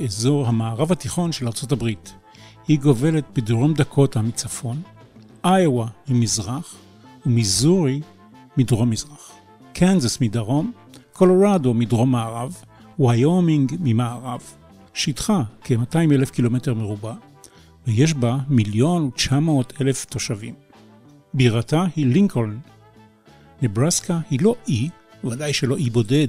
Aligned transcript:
באזור 0.00 0.46
המערב 0.46 0.92
התיכון 0.92 1.32
של 1.32 1.46
ארצות 1.46 1.72
הברית. 1.72 2.14
היא 2.68 2.80
גובלת 2.80 3.24
בדרום 3.34 3.74
דקוטה 3.74 4.22
מצפון, 4.22 4.82
איואה 5.44 5.86
ממזרח 6.08 6.74
ומיזורי 7.26 8.00
מדרום-מזרח. 8.56 9.32
קנזס 9.72 10.20
מדרום, 10.20 10.72
קולורדו 11.12 11.74
מדרום-מערב, 11.74 12.56
ויומינג 12.98 13.76
ממערב. 13.80 14.40
שטחה 14.94 15.42
כ-200 15.64 16.12
אלף 16.12 16.30
קילומטר 16.30 16.74
מרובע, 16.74 17.14
ויש 17.86 18.14
בה 18.14 18.38
מיליון 18.48 19.04
ו-900 19.04 19.80
אלף 19.80 20.04
תושבים. 20.04 20.54
בירתה 21.34 21.84
היא 21.96 22.06
לינקולן. 22.06 22.58
נברסקה 23.62 24.18
היא 24.30 24.40
לא 24.42 24.54
אי, 24.68 24.88
ודאי 25.24 25.52
שלא 25.52 25.76
אי 25.76 25.90
בודד, 25.90 26.28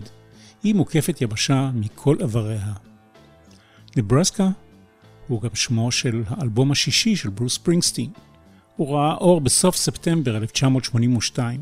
היא 0.63 0.75
מוקפת 0.75 1.22
יבשה 1.22 1.72
מכל 1.73 2.16
עבריה. 2.19 2.91
נברסקה 3.97 4.50
הוא 5.28 5.42
גם 5.42 5.50
שמו 5.53 5.92
של 5.92 6.23
האלבום 6.28 6.72
השישי 6.72 7.16
של 7.16 7.30
ברוס 7.30 7.56
ספרינגסטין. 7.56 8.09
הוא 8.75 8.95
ראה 8.95 9.14
אור 9.14 9.42
בסוף 9.42 9.75
ספטמבר 9.75 10.38
1982. 10.38 11.61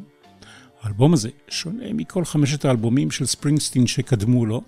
האלבום 0.81 1.13
הזה 1.13 1.30
שונה 1.47 1.94
מכל 1.94 2.25
חמשת 2.25 2.66
האלבומים 2.66 3.11
של 3.11 3.25
ספרינגסטין 3.25 3.88
שקדמו 3.88 4.45
לו, 4.45 4.61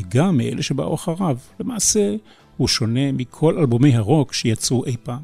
וגם 0.00 0.36
מאלה 0.36 0.62
שבאו 0.62 0.94
אחריו. 0.94 1.38
למעשה, 1.60 2.16
הוא 2.56 2.68
שונה 2.68 3.12
מכל 3.12 3.58
אלבומי 3.58 3.96
הרוק 3.96 4.32
שיצאו 4.32 4.84
אי 4.84 4.96
פעם. 5.02 5.22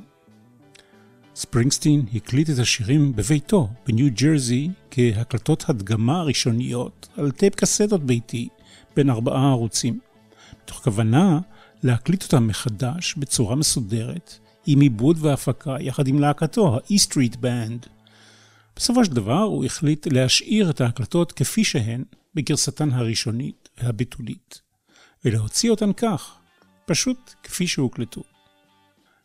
ספרינגסטין 1.34 2.06
הקליט 2.14 2.50
את 2.50 2.58
השירים 2.58 3.16
בביתו, 3.16 3.68
בניו 3.86 4.08
ג'רזי, 4.14 4.70
כהקלטות 4.90 5.64
הדגמה 5.68 6.22
ראשוניות 6.22 7.08
על 7.16 7.30
טייפ 7.30 7.54
קסטות 7.54 8.02
ביתי 8.06 8.48
בין 8.96 9.10
ארבעה 9.10 9.50
ערוצים, 9.50 9.98
מתוך 10.62 10.84
כוונה 10.84 11.40
להקליט 11.82 12.22
אותם 12.22 12.46
מחדש 12.46 13.14
בצורה 13.14 13.56
מסודרת, 13.56 14.38
עם 14.66 14.80
עיבוד 14.80 15.16
והפקה 15.20 15.76
יחד 15.80 16.08
עם 16.08 16.18
להקתו, 16.18 16.76
ה-E 16.76 16.94
Street 17.08 17.34
Band. 17.34 17.88
בסופו 18.76 19.04
של 19.04 19.12
דבר 19.12 19.42
הוא 19.42 19.64
החליט 19.64 20.06
להשאיר 20.06 20.70
את 20.70 20.80
ההקלטות 20.80 21.32
כפי 21.32 21.64
שהן 21.64 22.04
בגרסתן 22.34 22.90
הראשונית 22.92 23.68
והביטולית, 23.82 24.60
ולהוציא 25.24 25.70
אותן 25.70 25.92
כך, 25.92 26.34
פשוט 26.86 27.34
כפי 27.42 27.66
שהוקלטו. 27.66 28.22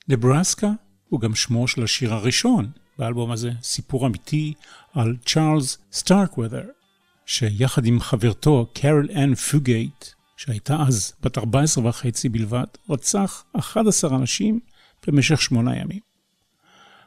נברסקה 0.08 0.72
הוא 1.10 1.20
גם 1.20 1.36
שמו 1.36 1.68
של 1.68 1.84
השיר 1.84 2.14
הראשון 2.14 2.72
באלבום 2.98 3.32
הזה, 3.32 3.52
סיפור 3.64 4.08
אמיתי 4.08 4.54
על 4.94 5.16
צ'ארלס 5.26 5.78
סטארקוודר, 5.92 6.64
שיחד 7.26 7.86
עם 7.86 8.00
חברתו 8.00 8.72
קרל 8.74 9.08
אנ 9.16 9.36
פוגייט, 9.36 10.06
שהייתה 10.38 10.78
אז 10.88 11.14
בת 11.22 11.38
14 11.38 11.88
וחצי 11.88 12.30
בלבד, 12.30 12.66
רצח 12.90 13.44
11 13.60 14.16
אנשים 14.16 14.60
במשך 15.08 15.42
שמונה 15.42 15.78
ימים. 15.78 16.00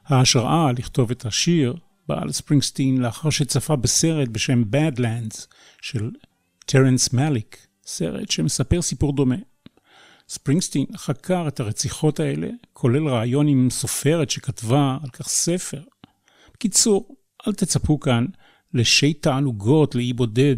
ההשראה 0.07 0.73
לכתוב 0.73 1.11
את 1.11 1.27
השיר 1.27 1.75
באה 2.09 2.25
לספרינגסטין 2.25 2.99
לאחר 2.99 3.31
שצפה 3.31 3.77
בסרט 3.77 4.29
בשם 4.29 4.63
Badlands 4.63 5.47
של 5.83 6.11
טרנס 6.67 7.13
מאליק, 7.13 7.67
סרט 7.87 8.31
שמספר 8.31 8.83
סיפור 8.83 9.13
דומה. 9.13 9.37
ספרינגסטין 10.29 10.87
חקר 10.97 11.49
את 11.49 11.61
הרציחות 11.61 12.21
האלה, 12.21 12.49
כולל 12.73 13.09
רעיון 13.09 13.49
עם 13.49 13.69
סופרת 13.71 14.31
שכתבה 14.31 14.99
על 15.03 15.11
כך 15.11 15.29
ספר. 15.29 15.83
בקיצור, 16.55 17.17
אל 17.47 17.53
תצפו 17.53 18.01
כאן 18.01 18.27
לשי 18.75 19.15
תענוגות 19.15 19.95
לאי 19.95 20.13
בודד. 20.13 20.57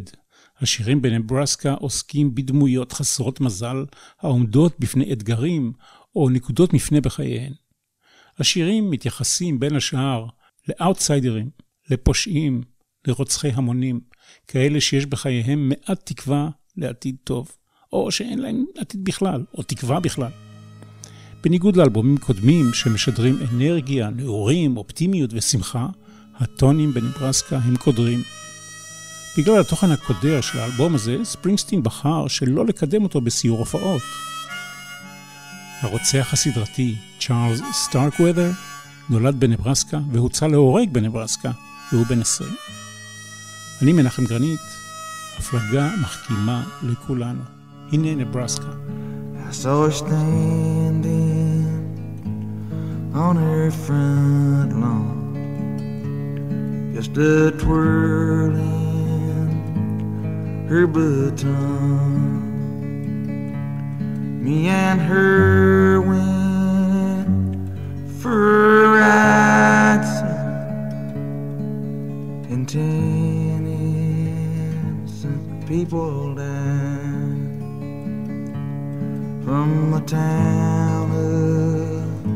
השירים 0.63 1.03
בנברסקה 1.03 1.73
עוסקים 1.73 2.35
בדמויות 2.35 2.93
חסרות 2.93 3.41
מזל 3.41 3.85
העומדות 4.21 4.77
בפני 4.79 5.13
אתגרים 5.13 5.73
או 6.17 6.31
נקודות 6.31 6.73
מפנה 6.73 7.01
בחייהן. 7.01 7.53
השירים 8.39 8.91
מתייחסים 8.91 9.61
בין 9.61 9.77
השאר 9.77 10.27
לאאוטסיידרים, 10.69 11.51
לפושעים, 11.91 12.63
לרוצחי 13.07 13.49
המונים, 13.49 14.01
כאלה 14.49 14.81
שיש 14.81 15.07
בחייהם 15.07 15.69
מעט 15.69 16.13
תקווה 16.13 16.49
לעתיד 16.77 17.17
טוב. 17.25 17.53
או 17.93 18.11
שאין 18.11 18.39
להם 18.39 18.65
עתיד 18.77 19.05
בכלל, 19.05 19.45
או 19.55 19.63
תקווה 19.63 20.01
בכלל. 20.01 20.31
בניגוד 21.43 21.77
לאלבומים 21.77 22.19
קודמים 22.19 22.73
שמשדרים 22.75 23.39
אנרגיה, 23.53 24.11
נעורים, 24.11 24.77
אופטימיות 24.77 25.31
ושמחה, 25.33 25.87
הטונים 26.35 26.95
בנברסקה 26.95 27.57
הם 27.59 27.77
קודרים. 27.77 28.23
בגלל 29.39 29.61
התוכן 29.61 29.91
הקודר 29.91 30.41
של 30.41 30.59
האלבום 30.59 30.95
הזה, 30.95 31.17
ספרינגסטין 31.25 31.83
בחר 31.83 32.29
שלא 32.29 32.67
לקדם 32.67 33.03
אותו 33.03 33.21
בסיור 33.21 33.59
הופעות. 33.59 34.03
הרוצח 35.81 36.33
הסדרתי, 36.33 36.97
צ'ארלס 37.21 37.61
סטארקוודר, 37.73 38.51
נולד 39.11 39.41
בנברסקה 39.41 39.99
והוצא 40.13 40.47
להורג 40.47 40.89
בנברסקה, 40.93 41.51
והוא 41.93 42.07
בן 42.07 42.21
20. 42.21 42.51
אני 43.83 43.93
מנחם 43.93 44.25
גרנית, 44.25 44.61
הפלגה 45.39 45.91
מחכימה 46.01 46.65
לכולנו. 46.83 47.43
הנה 47.93 48.15
נברסקה. 48.15 48.73
On 53.15 53.37
her 53.37 53.71
front 53.85 54.73
lawn, 54.83 55.19
just 56.95 57.15
a 57.19 57.51
twirling 57.61 58.82
her 60.73 60.87
baton. 60.87 61.53
Me 64.43 64.69
and 64.69 65.03
her 65.03 66.01
went 66.01 67.29
for 68.23 68.85
a 68.85 68.89
ride 68.89 70.07
and 72.51 72.67
ten 72.67 73.67
innocent 74.97 75.69
people 75.69 76.35
died 76.37 76.47
from 79.45 79.91
the 79.91 80.01
town 80.07 81.11
of 81.11 82.27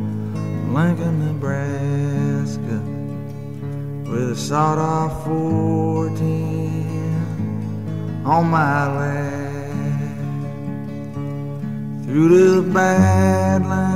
Lincoln, 0.74 1.16
Nebraska, 1.24 2.82
with 4.10 4.32
a 4.32 4.36
sawed 4.36 4.78
off 4.78 5.24
14 5.24 6.55
on 8.26 8.50
my 8.50 8.86
lap. 8.98 9.62
Through 12.04 12.28
the 12.28 12.62
badlands 12.72 13.88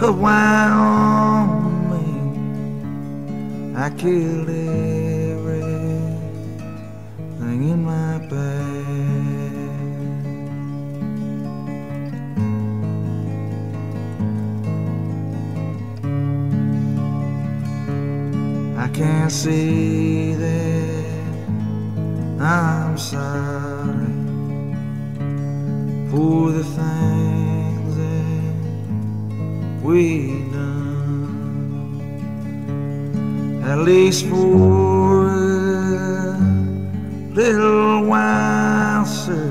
of 0.00 0.20
Wyoming, 0.20 0.54
I 3.76 3.90
killed 3.90 4.48
everything 4.48 5.00
in 7.72 7.84
my 7.84 8.18
path. 8.30 8.74
I 18.78 18.88
can't 18.94 19.32
see 19.32 20.34
that 20.34 20.73
I'm 22.40 22.98
sorry 22.98 24.06
for 26.10 26.52
the 26.52 26.64
things 26.64 27.96
that 27.96 28.54
we've 29.82 30.52
done. 30.52 30.72
At 33.64 33.78
least 33.78 34.26
for 34.26 35.28
a 35.28 36.38
little 37.34 38.04
while. 38.06 38.54
closer. 39.04 39.50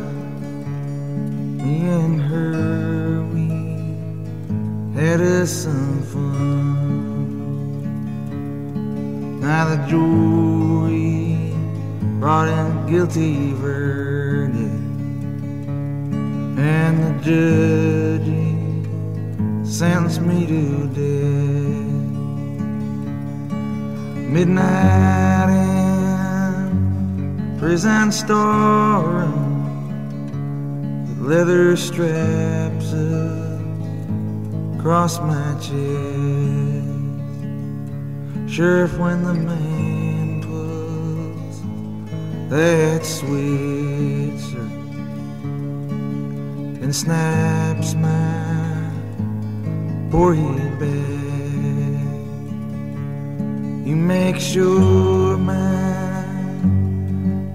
Me 1.64 1.88
and 1.88 2.22
her, 2.22 3.24
we 3.34 3.48
had 5.00 5.22
us 5.22 5.52
some 5.64 6.02
fun. 6.04 7.40
Now 9.40 9.70
the 9.70 9.78
jury 9.88 10.62
brought 12.24 12.48
in 12.48 12.88
guilty 12.88 13.52
verdict, 13.52 14.56
and 16.58 17.04
the 17.04 17.12
judge 17.28 18.31
sentenced 19.68 20.22
me 20.22 20.48
to 20.48 20.88
death. 20.96 21.92
Midnight 24.31 25.50
in 26.70 26.78
prison 27.60 28.10
storeroom, 28.10 29.36
leather 31.28 31.75
straps 31.75 32.94
across 34.80 35.20
my 35.20 35.56
chest. 35.56 36.88
Sheriff, 38.50 38.98
when 38.98 39.24
the 39.25 39.34
man 39.34 39.73
that 42.54 43.04
switch 43.04 44.54
and 46.84 46.96
snaps 46.96 47.96
my 47.96 48.92
poor 50.12 50.36
head 50.36 50.78
back, 50.78 50.88
you 53.88 53.96
make 53.96 54.38
sure 54.40 55.36
my 55.36 56.26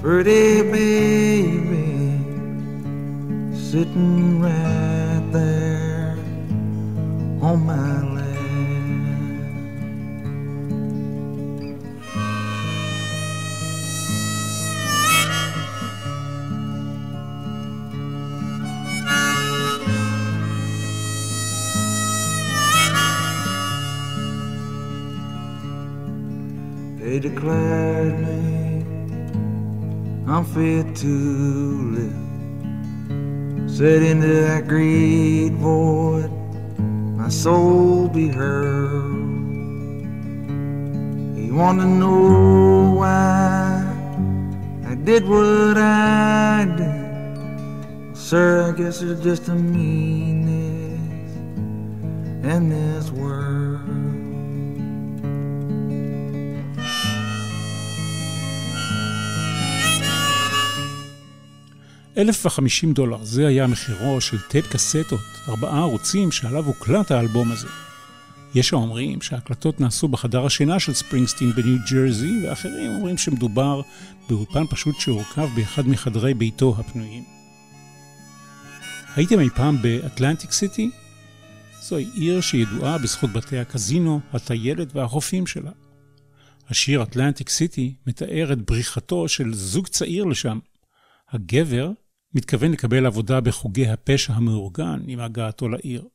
pretty 0.00 0.62
baby 0.62 1.94
sitting 3.54 4.40
right 4.40 4.87
They 27.18 27.30
declared 27.30 28.16
me 28.20 28.84
unfit 30.28 30.94
to 30.98 31.14
live. 31.96 33.68
Said 33.68 34.02
into 34.04 34.28
that 34.28 34.68
great 34.68 35.48
void, 35.54 36.30
my 37.18 37.28
soul 37.28 38.06
be 38.08 38.28
heard. 38.28 39.02
He 41.36 41.50
wanted 41.50 41.82
to 41.82 41.88
know 41.88 42.94
why 42.96 43.82
I 44.86 44.94
did 44.94 45.28
what 45.28 45.76
I 45.76 46.66
did. 46.76 48.16
Sir, 48.16 48.70
I 48.70 48.78
guess 48.78 49.02
it's 49.02 49.20
just 49.20 49.48
a 49.48 49.56
meanness 49.56 51.34
in 52.44 52.68
this 52.68 53.10
world. 53.10 53.47
1,050 62.18 62.92
דולר, 62.92 63.24
זה 63.24 63.46
היה 63.46 63.66
מחירו 63.66 64.20
של 64.20 64.40
טייפ 64.40 64.72
קסטות, 64.72 65.20
ארבעה 65.48 65.80
ערוצים 65.80 66.32
שעליו 66.32 66.66
הוקלט 66.66 67.10
האלבום 67.10 67.52
הזה. 67.52 67.68
יש 68.54 68.72
האומרים 68.72 69.22
שההקלטות 69.22 69.80
נעשו 69.80 70.08
בחדר 70.08 70.46
השינה 70.46 70.80
של 70.80 70.94
ספרינגסטין 70.94 71.52
בניו 71.52 71.78
ג'רזי, 71.90 72.46
ואחרים 72.46 72.90
אומרים 72.90 73.18
שמדובר 73.18 73.80
באולפן 74.28 74.66
פשוט 74.70 75.00
שהורכב 75.00 75.48
באחד 75.56 75.88
מחדרי 75.88 76.34
ביתו 76.34 76.74
הפנויים. 76.78 77.24
הייתם 79.16 79.40
אי 79.40 79.50
פעם 79.50 79.82
באטלנטיק 79.82 80.52
סיטי? 80.52 80.90
זוהי 81.82 82.06
עיר 82.14 82.40
שידועה 82.40 82.98
בזכות 82.98 83.32
בתי 83.32 83.58
הקזינו, 83.58 84.20
הטיילת 84.32 84.96
והחופים 84.96 85.46
שלה. 85.46 85.70
השיר 86.68 87.02
אטלנטיק 87.02 87.48
סיטי 87.48 87.94
מתאר 88.06 88.52
את 88.52 88.62
בריחתו 88.62 89.28
של 89.28 89.54
זוג 89.54 89.86
צעיר 89.86 90.24
לשם. 90.24 90.58
הגבר 91.32 91.90
מתכוון 92.34 92.72
לקבל 92.72 93.06
עבודה 93.06 93.40
בחוגי 93.40 93.88
הפשע 93.88 94.32
המאורגן 94.32 95.00
עם 95.06 95.20
הגעתו 95.20 95.68
לעיר. 95.68 96.08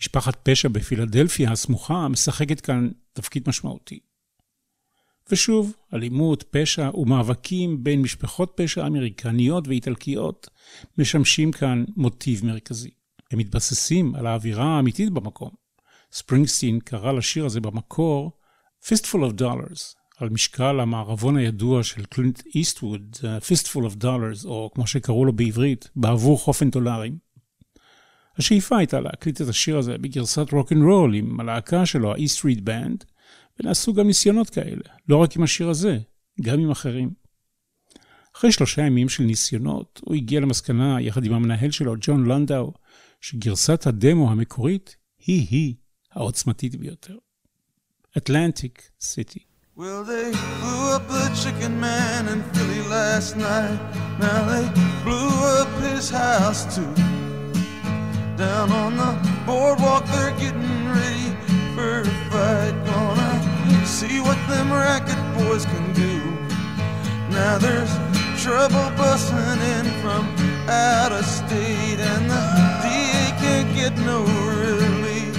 משפחת 0.00 0.36
פשע 0.42 0.68
בפילדלפיה 0.68 1.52
הסמוכה 1.52 2.08
משחקת 2.08 2.60
כאן 2.60 2.90
תפקיד 3.12 3.48
משמעותי. 3.48 4.00
ושוב, 5.30 5.76
אלימות, 5.94 6.44
פשע 6.50 6.90
ומאבקים 6.94 7.84
בין 7.84 8.02
משפחות 8.02 8.52
פשע 8.56 8.86
אמריקניות 8.86 9.68
ואיטלקיות 9.68 10.48
משמשים 10.98 11.52
כאן 11.52 11.84
מוטיב 11.96 12.44
מרכזי. 12.46 12.90
הם 13.30 13.38
מתבססים 13.38 14.14
על 14.14 14.26
האווירה 14.26 14.64
האמיתית 14.64 15.10
במקום. 15.10 15.50
ספרינגסטין 16.12 16.80
קרא 16.80 17.12
לשיר 17.12 17.46
הזה 17.46 17.60
במקור 17.60 18.32
Fistful 18.84 19.30
of 19.30 19.40
Dollars, 19.40 19.94
על 20.24 20.30
משקל 20.30 20.80
המערבון 20.80 21.36
הידוע 21.36 21.82
של 21.82 22.04
קלינט 22.04 22.42
איסטווד, 22.54 23.16
Fistful 23.22 23.80
of 23.80 24.02
Dollars, 24.02 24.46
או 24.46 24.70
כמו 24.74 24.86
שקראו 24.86 25.24
לו 25.24 25.32
בעברית, 25.32 25.90
בעבור 25.96 26.38
חופן 26.38 26.70
דולרים. 26.70 27.18
השאיפה 28.36 28.78
הייתה 28.78 29.00
להקליט 29.00 29.40
את 29.40 29.48
השיר 29.48 29.78
הזה 29.78 29.98
בגרסת 29.98 30.52
רוק 30.52 30.72
אנד 30.72 30.82
רול 30.82 31.14
עם 31.14 31.40
הלהקה 31.40 31.86
שלו, 31.86 32.12
ה-E 32.12 32.18
Street 32.18 32.58
Band, 32.58 33.04
ונעשו 33.60 33.94
גם 33.94 34.06
ניסיונות 34.06 34.50
כאלה, 34.50 34.82
לא 35.08 35.16
רק 35.16 35.36
עם 35.36 35.42
השיר 35.42 35.68
הזה, 35.68 35.98
גם 36.42 36.60
עם 36.60 36.70
אחרים. 36.70 37.10
אחרי 38.36 38.52
שלושה 38.52 38.82
ימים 38.82 39.08
של 39.08 39.22
ניסיונות, 39.22 40.00
הוא 40.04 40.14
הגיע 40.14 40.40
למסקנה, 40.40 41.00
יחד 41.00 41.24
עם 41.24 41.32
המנהל 41.32 41.70
שלו, 41.70 41.94
ג'ון 42.00 42.26
לנדאו, 42.26 42.72
שגרסת 43.20 43.86
הדמו 43.86 44.30
המקורית 44.30 44.96
היא-היא 45.26 45.74
העוצמתית 46.12 46.76
ביותר. 46.76 47.16
Atlantic 48.18 49.02
City. 49.02 49.53
Well, 49.76 50.04
they 50.04 50.30
blew 50.30 50.92
up 50.92 51.08
the 51.08 51.32
chicken 51.34 51.80
man 51.80 52.28
in 52.28 52.44
Philly 52.52 52.88
last 52.88 53.36
night. 53.36 53.76
Now 54.20 54.44
they 54.46 54.68
blew 55.02 55.34
up 55.58 55.66
his 55.82 56.08
house 56.08 56.62
too. 56.76 56.94
Down 58.36 58.70
on 58.70 58.96
the 58.96 59.18
boardwalk, 59.44 60.04
they're 60.12 60.30
getting 60.38 60.86
ready 60.86 61.34
for 61.74 62.02
a 62.02 62.14
fight. 62.30 62.74
Gonna 62.86 63.84
see 63.84 64.20
what 64.20 64.38
them 64.46 64.72
racket 64.72 65.18
boys 65.34 65.64
can 65.66 65.92
do. 65.92 66.22
Now 67.34 67.58
there's 67.58 67.90
trouble 68.40 68.94
busting 68.96 69.60
in 69.74 69.86
from 70.02 70.24
out 70.68 71.10
of 71.10 71.26
state, 71.26 71.98
and 71.98 72.30
the 72.30 72.42
DA 72.80 73.24
can't 73.42 73.74
get 73.74 73.98
no 74.06 74.22
relief. 74.22 75.34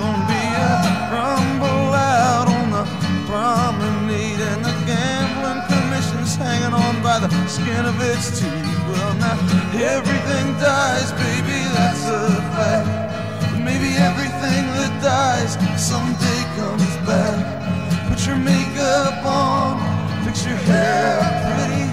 Gonna 0.00 0.26
be 0.32 0.44
a 0.56 1.10
rumble 1.12 1.92
out 1.92 2.49
promenade, 3.30 4.42
and 4.50 4.64
the 4.64 4.74
gambling 4.90 5.62
commission's 5.70 6.34
hanging 6.34 6.74
on 6.74 7.00
by 7.00 7.18
the 7.20 7.30
skin 7.46 7.84
of 7.86 7.94
its 8.10 8.26
teeth. 8.40 8.78
Well, 8.90 9.14
now 9.22 9.38
everything 9.78 10.46
dies, 10.58 11.12
baby, 11.12 11.58
that's 11.76 12.04
a 12.10 12.26
fact. 12.58 12.90
Maybe 13.68 13.90
everything 14.10 14.64
that 14.78 14.92
dies 15.00 15.52
someday 15.78 16.42
comes 16.58 16.92
back. 17.06 17.38
Put 18.08 18.26
your 18.26 18.40
makeup 18.52 19.24
on, 19.24 19.78
fix 20.24 20.44
your 20.44 20.56
hair 20.66 21.22
pretty, 21.46 21.86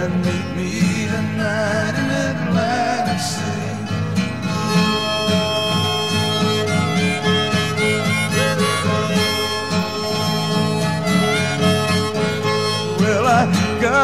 and 0.00 0.12
meet 0.24 0.48
me 0.56 0.70
tonight 1.10 1.94
in 1.98 2.08
Atlantic 2.30 3.18
City. 3.18 3.60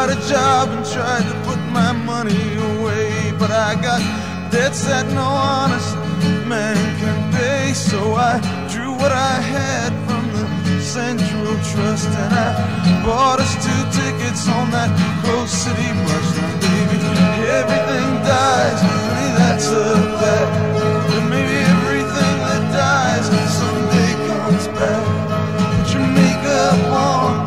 Got 0.07 0.17
a 0.17 0.29
job 0.29 0.69
and 0.69 0.85
tried 0.85 1.23
to 1.23 1.35
put 1.43 1.59
my 1.71 1.91
money 1.91 2.55
away, 2.55 3.33
but 3.37 3.51
I 3.51 3.75
got 3.75 4.01
debts 4.51 4.85
that 4.85 5.05
no 5.13 5.23
honest 5.23 5.95
man 6.47 6.77
can 6.99 7.33
pay. 7.33 7.73
So 7.73 8.13
I 8.15 8.39
drew 8.71 8.91
what 8.91 9.11
I 9.11 9.35
had 9.41 9.91
from 10.07 10.23
the 10.31 10.81
Central 10.81 11.55
Trust 11.71 12.07
and 12.07 12.33
I 12.33 13.03
bought 13.05 13.39
us 13.39 13.53
two 13.55 13.83
tickets 13.99 14.47
on 14.47 14.71
that 14.71 14.91
Coast 15.25 15.63
City 15.63 15.91
bus. 16.05 16.27
Now, 16.37 16.55
baby, 16.63 16.97
everything 17.59 18.09
dies, 18.23 18.79
honey, 18.79 19.29
that's 19.39 19.67
a 19.71 19.87
fact. 20.19 20.51
But 21.09 21.23
maybe 21.27 21.57
everything 21.75 22.35
that 22.47 22.63
dies 22.71 23.27
someday 23.59 24.11
comes 24.27 24.67
back. 24.79 25.03
Put 25.75 25.93
your 25.93 26.07
makeup 26.07 26.79
on, 26.95 27.46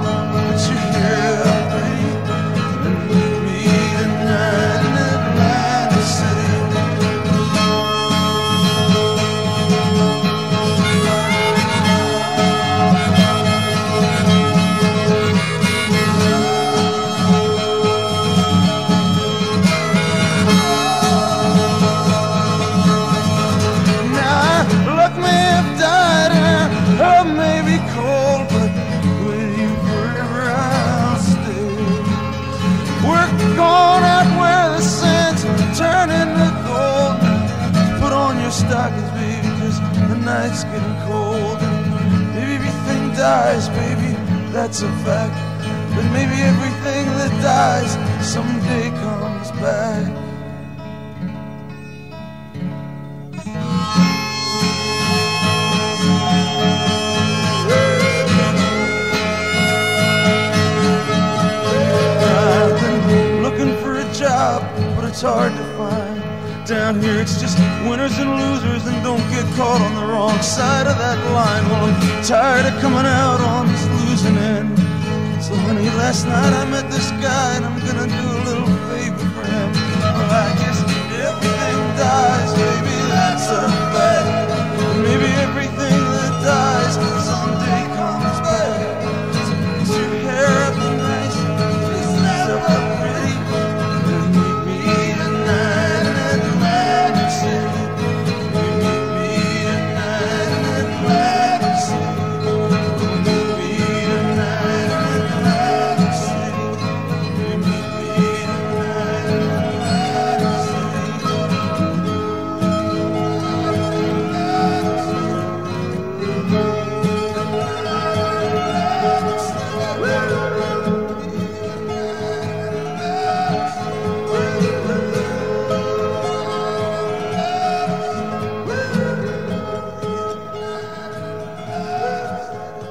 that's 44.81 44.93
a 44.93 45.05
fact. 45.05 45.35
But 45.95 46.05
maybe 46.13 46.41
everything 46.43 47.07
that 47.19 47.31
dies 47.43 47.93
someday 48.27 48.91
comes 48.91 49.51
back. 49.53 50.07
I've 62.23 62.81
been 63.09 63.43
looking 63.43 63.77
for 63.83 63.99
a 63.99 64.13
job, 64.15 64.63
but 64.97 65.05
it's 65.05 65.23
hard 65.23 65.53
to 65.53 65.65
find. 65.77 66.21
Down 66.67 67.01
here, 67.03 67.21
it's 67.21 67.41
just 67.41 67.59
winners 67.89 68.17
and 68.19 68.31
losers, 68.31 68.87
and 68.87 69.03
don't 69.03 69.29
get 69.31 69.45
caught 69.57 69.81
on 69.81 69.95
the 69.97 70.07
wrong 70.13 70.41
side 70.41 70.87
of 70.87 70.97
that 70.99 71.19
line. 71.33 71.69
Well, 71.69 71.85
I'm 71.87 72.23
tired 72.23 72.73
of 72.73 72.81
coming 72.81 73.07
out 73.07 73.41
on 73.41 73.67
this. 73.67 73.90
Honey, 75.81 75.97
last 75.97 76.27
night 76.27 76.53
I 76.53 76.69
met 76.71 76.91
this 76.91 77.11
guy, 77.25 77.57
and 77.57 77.65
I'm 77.65 77.79
gonna 77.81 78.07
do 78.07 78.25
a 78.37 78.41
little 78.45 78.67
favor 78.93 79.29
for 79.33 79.45
him. 79.49 79.73
Well, 80.13 80.29
I 80.29 80.53
guess 80.61 80.79
everything 81.25 81.81
dies, 81.97 82.53
baby, 82.53 82.97
that's 83.09 83.49
a 83.49 83.80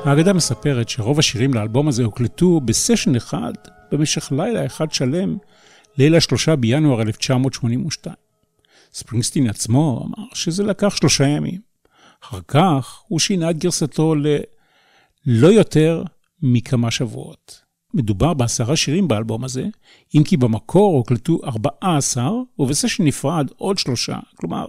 האגדה 0.09 0.33
מספרת 0.33 0.89
שרוב 0.89 1.19
השירים 1.19 1.53
לאלבום 1.53 1.87
הזה 1.87 2.03
הוקלטו 2.03 2.59
בסשן 2.59 3.15
אחד 3.15 3.53
במשך 3.91 4.31
לילה 4.31 4.65
אחד 4.65 4.91
שלם, 4.91 5.37
ליל 5.97 6.15
השלושה 6.15 6.55
בינואר 6.55 7.01
1982. 7.01 8.15
ספרינגסטין 8.93 9.49
עצמו 9.49 10.05
אמר 10.07 10.27
שזה 10.33 10.63
לקח 10.63 10.95
שלושה 10.95 11.27
ימים. 11.27 11.61
אחר 12.23 12.39
כך 12.47 13.01
הוא 13.07 13.19
שינה 13.19 13.49
את 13.49 13.57
גרסתו 13.57 14.15
ללא 14.15 15.47
יותר 15.47 16.03
מכמה 16.41 16.91
שבועות. 16.91 17.61
מדובר 17.93 18.33
בעשרה 18.33 18.75
שירים 18.75 19.07
באלבום 19.07 19.43
הזה, 19.43 19.65
אם 20.15 20.23
כי 20.23 20.37
במקור 20.37 20.97
הוקלטו 20.97 21.39
14 21.43 22.31
ובסשן 22.59 23.03
נפרד 23.03 23.47
עוד 23.57 23.77
שלושה, 23.77 24.17
כלומר, 24.35 24.65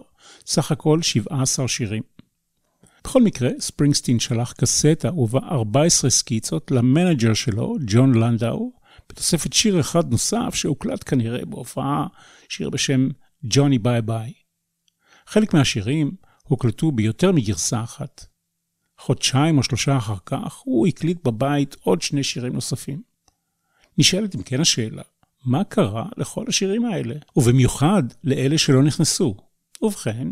סך 0.47 0.73
הכל 0.73 1.03
17 1.03 1.69
שירים. 1.69 2.03
בכל 3.05 3.23
מקרה, 3.23 3.51
ספרינגסטין 3.61 4.21
שלח 4.21 4.53
קסטה 4.53 5.13
ובה 5.13 5.39
14 5.39 6.11
סקיצות 6.11 6.71
למנג'ר 6.71 7.35
שלו, 7.35 7.77
ג'ון 7.87 8.15
לנדאו, 8.15 8.73
בתוספת 9.09 9.53
שיר 9.53 9.81
אחד 9.81 10.11
נוסף 10.11 10.55
שהוקלט 10.55 11.09
כנראה 11.09 11.45
בהופעה, 11.45 12.07
שיר 12.49 12.71
בשם 12.71 13.09
ג'וני 13.45 13.79
ביי 13.79 14.03
ביי. 14.03 14.33
חלק 15.27 15.55
מהשירים 15.55 16.13
הוקלטו 16.43 16.93
ביותר 16.93 17.33
מגרסה 17.33 17.83
אחת. 17.83 18.27
חודשיים 18.99 19.59
או 19.59 19.63
שלושה 19.63 19.97
אחר 19.97 20.17
כך, 20.27 20.57
הוא 20.65 20.87
הקליט 20.87 21.25
בבית 21.25 21.77
עוד 21.81 22.03
שני 22.03 22.25
שירים 22.25 22.53
נוספים. 22.53 23.03
נשאלת 23.99 24.35
אם 24.35 24.43
כן 24.43 24.61
השאלה, 24.61 25.03
מה 25.45 25.65
קרה 25.65 26.07
לכל 26.17 26.45
השירים 26.49 26.85
האלה? 26.85 27.15
ובמיוחד 27.37 28.03
לאלה 28.25 28.59
שלא 28.59 28.83
נכנסו. 28.83 29.37
ובכן, 29.83 30.29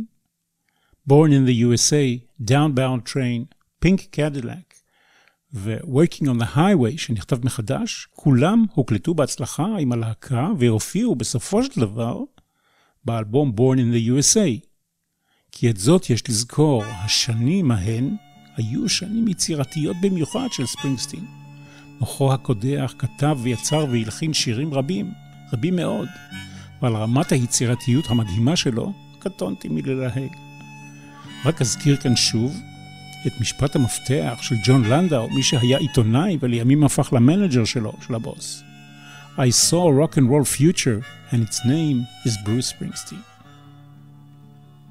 Born 1.08 1.32
in 1.32 1.46
the 1.46 1.54
USA, 1.66 2.20
Downbound 2.38 3.06
Train, 3.06 3.46
Pink 3.80 4.00
Cadillac 4.12 4.74
ו-Working 5.54 6.26
on 6.26 6.38
the 6.38 6.56
Highway 6.56 6.96
שנכתב 6.98 7.44
מחדש, 7.44 8.08
כולם 8.10 8.64
הוקלטו 8.74 9.14
בהצלחה 9.14 9.66
עם 9.78 9.92
הלהקה 9.92 10.48
והופיעו 10.58 11.14
בסופו 11.14 11.64
של 11.64 11.80
דבר 11.80 12.20
באלבום 13.04 13.52
Born 13.56 13.76
in 13.76 13.94
the 13.94 14.08
USA. 14.10 14.66
כי 15.52 15.70
את 15.70 15.76
זאת 15.76 16.10
יש 16.10 16.28
לזכור, 16.28 16.84
השנים 16.84 17.70
ההן 17.70 18.16
היו 18.56 18.88
שנים 18.88 19.28
יצירתיות 19.28 19.96
במיוחד 20.02 20.48
של 20.52 20.66
ספרינגסטין. 20.66 21.24
מוחו 22.00 22.32
הקודח 22.32 22.94
כתב 22.98 23.38
ויצר 23.42 23.84
והלחין 23.90 24.34
שירים 24.34 24.74
רבים, 24.74 25.10
רבים 25.52 25.76
מאוד, 25.76 26.08
ועל 26.82 26.96
רמת 26.96 27.32
היצירתיות 27.32 28.04
המדהימה 28.08 28.56
שלו 28.56 28.92
קטונתי 29.18 29.68
מללהג. 29.68 30.47
רק 31.45 31.61
אזכיר 31.61 31.97
כאן 31.97 32.15
שוב 32.15 32.59
את 33.27 33.31
משפט 33.41 33.75
המפתח 33.75 34.37
של 34.41 34.55
ג'ון 34.63 34.83
לנדאו, 34.83 35.29
מי 35.29 35.43
שהיה 35.43 35.77
עיתונאי 35.77 36.37
ולימים 36.39 36.83
הפך 36.83 37.13
למנג'ר 37.13 37.65
שלו, 37.65 37.93
של 38.07 38.15
הבוס. 38.15 38.63
I 39.37 39.49
saw 39.49 39.89
a 39.89 39.93
rock 39.93 40.17
and 40.17 40.29
roll 40.29 40.45
future 40.45 41.01
and 41.31 41.41
its 41.47 41.65
name 41.65 42.05
is 42.25 42.37
Bruce 42.45 42.71
Springsteen. 42.73 43.23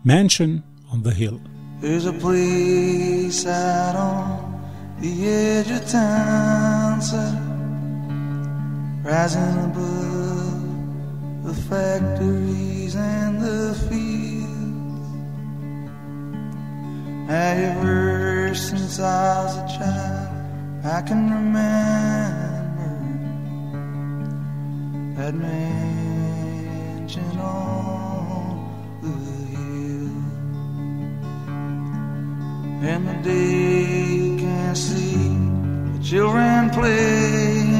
Mansion 0.04 0.64
on 0.92 1.02
the 1.04 1.14
Hill. 1.14 1.40
There's 1.80 2.06
a 2.06 2.12
place 2.12 3.46
out 3.46 3.94
on 3.94 4.60
the 5.00 5.12
edge 5.28 5.70
of 5.78 5.82
town, 5.88 7.00
sir, 7.10 7.30
rising 9.04 9.56
above 9.68 10.62
the 11.46 11.54
factories 11.68 12.94
and 12.96 13.40
the 13.40 13.74
fields. 13.88 14.15
Ever 17.29 18.55
since 18.55 18.99
I 19.01 19.43
was 19.43 19.57
a 19.57 19.67
child, 19.77 20.85
I 20.85 21.01
can 21.01 21.29
remember 21.29 22.93
that 25.17 25.35
mansion 25.35 26.57
on 27.37 28.63
the 29.01 29.09
hill. 29.51 30.15
And 32.87 33.09
the 33.09 33.15
day 33.29 34.05
you 34.15 34.37
can't 34.37 34.77
see 34.77 35.27
the 35.97 35.99
children 36.01 36.69
playing 36.69 37.75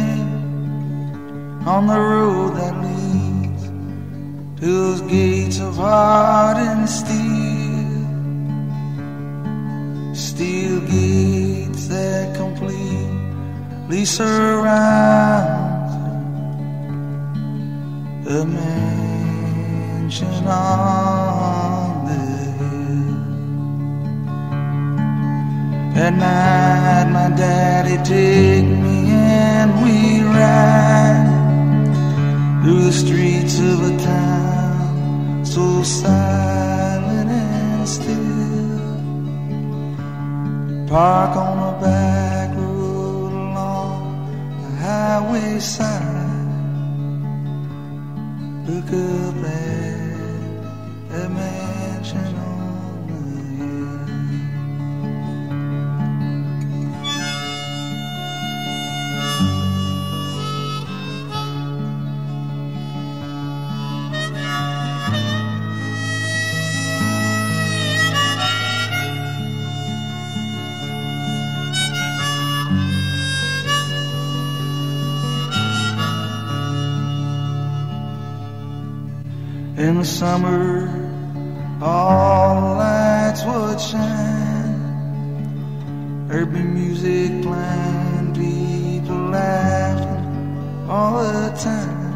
on 1.66 1.88
the 1.88 1.98
road 1.98 2.58
that 2.58 2.76
leads 2.84 3.64
to 4.60 4.66
those 4.66 5.02
gates 5.04 5.60
of 5.62 5.78
hardened 5.78 6.90
steel. 6.90 7.47
Steel 10.38 10.82
gates 10.82 11.88
that 11.88 12.36
completely 12.36 14.06
surround 14.06 15.82
the 18.24 18.46
mansion 18.46 20.28
on 20.46 22.06
the 22.06 22.22
hill. 22.60 23.18
At 26.06 26.14
night, 26.14 27.08
my 27.12 27.30
daddy 27.36 27.98
take 28.04 28.68
me 28.86 29.10
and 29.10 29.70
we 29.82 30.22
ride 30.22 31.34
through 32.62 32.82
the 32.84 32.94
streets 32.94 33.58
of 33.58 33.82
a 33.92 33.98
town 34.04 35.44
so 35.44 35.82
silent 35.82 37.32
and 37.32 37.90
still. 37.90 38.27
Park 40.88 41.36
on 41.36 41.58
a 41.76 41.82
back 41.82 42.56
road 42.56 43.34
along 43.34 44.62
the 44.62 44.70
highway 44.78 45.60
side. 45.60 46.16
Look 48.66 48.86
up 48.86 49.44
at 49.44 49.87
In 79.98 80.02
the 80.04 80.10
summer, 80.10 80.88
all 81.82 82.62
the 82.62 82.68
lights 82.78 83.44
would 83.46 83.82
shine. 83.82 84.78
There'd 86.28 86.54
music 86.54 87.42
playing, 87.42 88.36
people 88.36 89.18
laughing 89.32 90.88
all 90.88 91.24
the 91.24 91.50
time. 91.58 92.16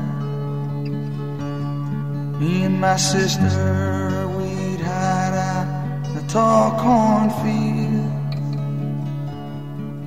Me 2.40 2.66
and 2.66 2.80
my 2.80 2.98
sister, 2.98 4.28
we'd 4.38 4.82
hide 4.82 5.34
out 5.34 6.06
in 6.06 6.14
the 6.14 6.24
tall 6.32 6.78
cornfield, 6.84 8.14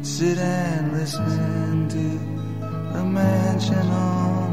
sit 0.06 0.38
and 0.38 0.92
listen 0.92 1.88
to 1.88 2.18
the 2.96 3.04
mansion 3.04 3.88
on 3.90 4.43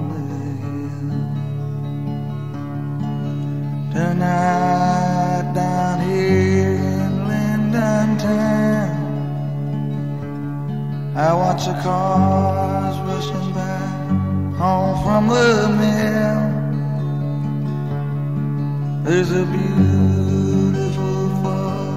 Tonight 3.91 5.51
down 5.53 5.99
here 5.99 6.75
in 6.75 7.27
Linden 7.27 8.17
Town, 8.19 8.97
I 11.17 11.33
watch 11.33 11.65
the 11.65 11.73
cars 11.83 12.97
rushing 12.99 13.51
by 13.53 13.79
home 14.57 14.95
from 15.03 15.27
the 15.27 15.67
mill. 15.81 16.41
There's 19.03 19.31
a 19.31 19.45
beautiful 19.45 21.29
full 21.41 21.91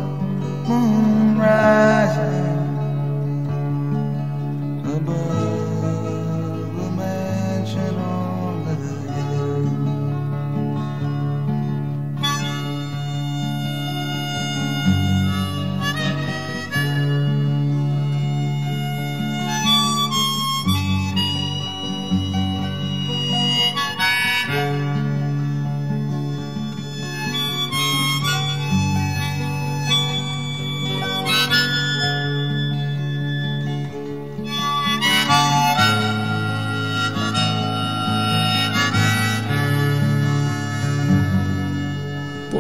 moon 0.67 1.39
rising 1.39 2.54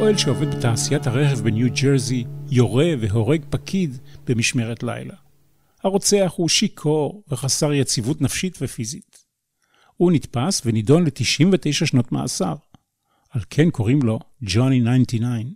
פועל 0.04 0.18
שעובד 0.18 0.54
בתעשיית 0.54 1.06
הרכב 1.06 1.40
בניו 1.40 1.68
ג'רזי 1.82 2.24
יורה 2.50 2.92
והורג 3.00 3.44
פקיד 3.50 3.98
במשמרת 4.26 4.82
לילה. 4.82 5.14
הרוצח 5.82 6.32
הוא 6.36 6.48
שיכור 6.48 7.22
וחסר 7.28 7.72
יציבות 7.72 8.20
נפשית 8.20 8.58
ופיזית. 8.60 9.24
הוא 9.96 10.12
נתפס 10.12 10.62
ונידון 10.64 11.04
ל-99 11.04 11.86
שנות 11.86 12.12
מאסר. 12.12 12.54
על 13.30 13.40
כן 13.50 13.70
קוראים 13.70 14.02
לו 14.02 14.18
ג'וני 14.42 14.80
99. 15.06 15.48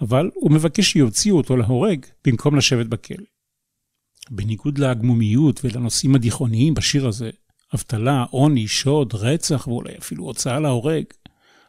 אבל 0.00 0.30
הוא 0.34 0.50
מבקש 0.50 0.92
שיוציאו 0.92 1.36
אותו 1.36 1.56
להורג 1.56 2.06
במקום 2.26 2.56
לשבת 2.56 2.86
בכלא. 2.86 3.26
בניגוד 4.30 4.78
להגמומיות 4.78 5.60
ולנושאים 5.64 6.14
הדיכאוניים 6.14 6.74
בשיר 6.74 7.08
הזה, 7.08 7.30
אבטלה, 7.74 8.24
עוני, 8.30 8.68
שוד, 8.68 9.14
רצח 9.14 9.68
ואולי 9.68 9.92
אפילו 9.98 10.24
הוצאה 10.24 10.60
להורג, 10.60 11.04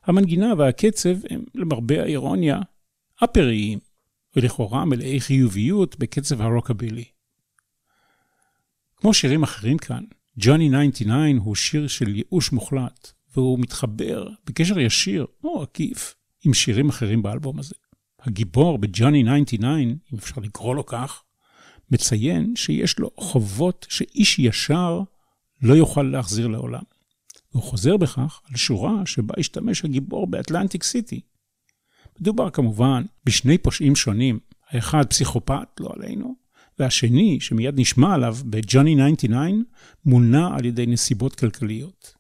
המנגינה 0.10 0.54
והקצב 0.58 1.16
הם, 1.30 1.44
למרבה 1.56 2.04
האירוניה, 2.04 2.60
אפריים, 3.24 3.80
ולכאורה 4.36 4.86
מלאי 4.86 5.20
חיוביות 5.20 6.00
בקצב 6.00 6.42
הרוקבילי. 6.42 7.04
כמו 8.98 9.14
שירים 9.14 9.44
אחרים 9.44 9.78
כאן, 9.78 10.04
ג'וני 10.38 10.70
99 10.92 11.44
הוא 11.44 11.56
שיר 11.56 11.88
של 11.88 12.16
ייאוש 12.16 12.52
מוחלט, 12.52 13.12
והוא 13.36 13.60
מתחבר 13.60 14.30
בקשר 14.46 14.80
ישיר 14.80 15.26
או 15.44 15.62
עקיף 15.62 16.16
עם 16.46 16.54
שירים 16.54 16.90
אחרים 16.90 17.22
באלבום 17.22 17.60
הזה. 17.60 17.76
הגיבור 18.22 18.78
בג'וני 18.78 19.24
99, 19.46 19.68
אם 20.14 20.18
אפשר 20.18 20.42
לקרוא 20.42 20.76
לו 20.76 20.86
כך, 20.86 21.24
מציין 21.92 22.56
שיש 22.56 23.00
לו 23.00 23.12
חובות 23.18 23.86
שאיש 23.90 24.40
ישר 24.40 25.02
לא 25.62 25.74
יוכל 25.74 26.04
להחזיר 26.04 26.48
לעולם. 26.48 26.84
הוא 27.50 27.64
חוזר 27.64 27.98
בכך 27.98 28.42
על 28.50 28.56
שורה 28.56 29.06
שבה 29.06 29.34
השתמש 29.38 29.86
הגיבור 29.86 30.28
באטלנטיק 30.28 30.84
סיטי. 30.84 31.22
מדובר 32.20 32.50
כמובן 32.50 33.04
בשני 33.26 33.58
פושעים 33.58 33.96
שונים, 33.96 34.40
האחד 34.70 35.06
פסיכופת, 35.10 35.80
לא 35.80 35.90
עלינו, 35.96 36.36
והשני, 36.80 37.40
שמיד 37.40 37.80
נשמע 37.80 38.14
עליו 38.14 38.38
בג'וני 38.46 38.96
99, 39.16 39.56
מונע 40.06 40.48
על 40.58 40.66
ידי 40.66 40.86
נסיבות 40.86 41.36
כלכליות. 41.36 42.14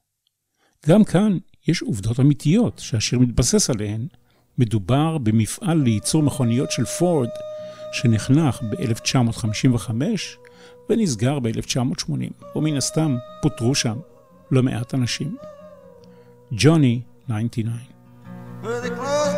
גם 0.87 1.03
כאן 1.03 1.37
יש 1.67 1.81
עובדות 1.81 2.19
אמיתיות 2.19 2.79
שהשיר 2.79 3.19
מתבסס 3.19 3.69
עליהן. 3.69 4.07
מדובר 4.57 5.17
במפעל 5.17 5.77
לייצור 5.77 6.23
מכוניות 6.23 6.71
של 6.71 6.85
פורד, 6.85 7.29
שנחנך 7.93 8.61
ב-1955 8.61 9.91
ונסגר 10.89 11.39
ב-1980, 11.39 12.11
ומן 12.55 12.77
הסתם 12.77 13.17
פוטרו 13.41 13.75
שם 13.75 13.99
לא 14.51 14.63
מעט 14.63 14.93
אנשים. 14.93 15.37
ג'וני 16.51 17.01
99 17.49 19.28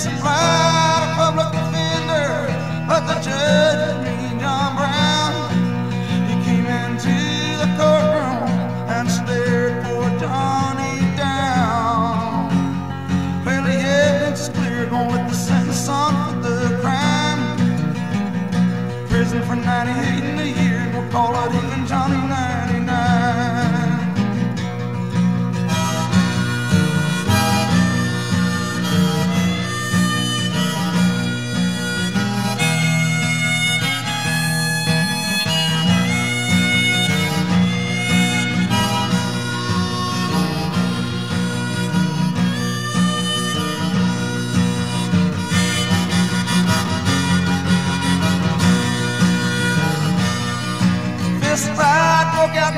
supplied 0.00 1.02
a 1.04 1.14
public 1.14 1.50
defender, 1.52 2.48
but 2.88 3.02
the 3.06 3.20
judge 3.20 3.96
mean 4.02 4.40
John 4.40 4.74
Brown. 4.78 5.32
He 6.28 6.34
came 6.46 6.64
into 6.64 7.16
the 7.60 7.68
courtroom 7.76 8.48
and 8.96 9.10
stared 9.10 9.84
poor 9.84 10.08
Johnny 10.18 10.96
down. 11.18 12.48
Well, 13.44 13.62
the 13.62 13.76
evidence 13.76 14.40
is 14.40 14.48
clear, 14.48 14.86
going 14.86 15.12
with 15.12 15.28
the 15.28 15.34
sentence 15.34 15.86
on 15.86 16.12
for 16.32 16.48
the 16.48 16.78
crime. 16.80 17.42
Prison 19.08 19.42
for 19.42 19.56
98 19.56 20.24
in 20.24 20.38
a 20.38 20.50
year, 20.62 20.90
we'll 20.94 21.10
call 21.10 21.34
it 21.44 21.52
even 21.62 21.86
Johnny 21.86 22.19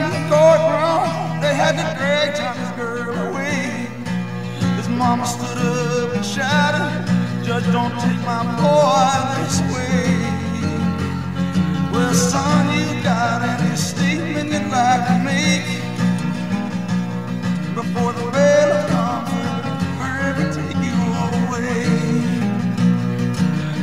in 0.03 0.11
the 0.11 0.23
courtroom, 0.33 1.41
they 1.41 1.55
had 1.55 1.75
to 1.81 1.87
drag 1.99 2.35
Johnny's 2.35 2.73
girl 2.81 3.15
away. 3.29 3.87
His 4.79 4.89
mama 4.89 5.27
stood 5.27 5.59
up 5.59 6.15
and 6.17 6.25
shouted, 6.25 6.91
Judge, 7.45 7.67
don't 7.73 7.95
take 8.05 8.23
my 8.33 8.43
boy 8.63 9.15
this 9.39 9.59
way. 9.73 10.03
Well, 11.93 12.15
son, 12.15 12.65
you 12.77 13.03
got 13.03 13.43
any 13.43 13.77
statement 13.77 14.51
you'd 14.53 14.71
like 14.71 15.03
to 15.11 15.17
make 15.31 15.67
before 17.75 18.13
the 18.13 18.27
bail 18.35 18.71
of 18.73 19.23
forever 19.99 20.45
take 20.59 20.81
you 20.89 20.99
away? 21.31 21.85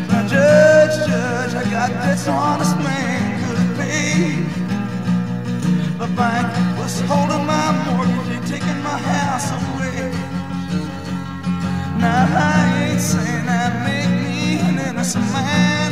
Now, 0.09 0.27
Judge, 0.27 0.95
Judge, 1.07 1.53
I 1.61 1.63
got 1.71 1.91
this 2.03 2.27
honest 2.27 2.75
man 2.77 3.18
bank 6.19 6.47
was 6.77 6.99
holding 7.11 7.45
my 7.45 7.67
mortgage 7.87 8.29
and 8.35 8.45
taking 8.45 8.79
my 8.89 8.99
house 9.13 9.47
away. 9.59 10.11
Now 12.03 12.27
I 12.53 12.59
ain't 12.83 13.03
saying 13.11 13.45
that 13.51 13.71
made 13.87 14.11
me 14.23 14.59
an 14.67 14.75
innocent 14.89 15.27
man, 15.37 15.91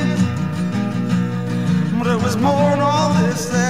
but 1.97 2.07
it 2.13 2.19
was 2.25 2.35
more 2.35 2.69
than 2.71 2.81
all 2.81 3.09
this. 3.21 3.41
That 3.55 3.66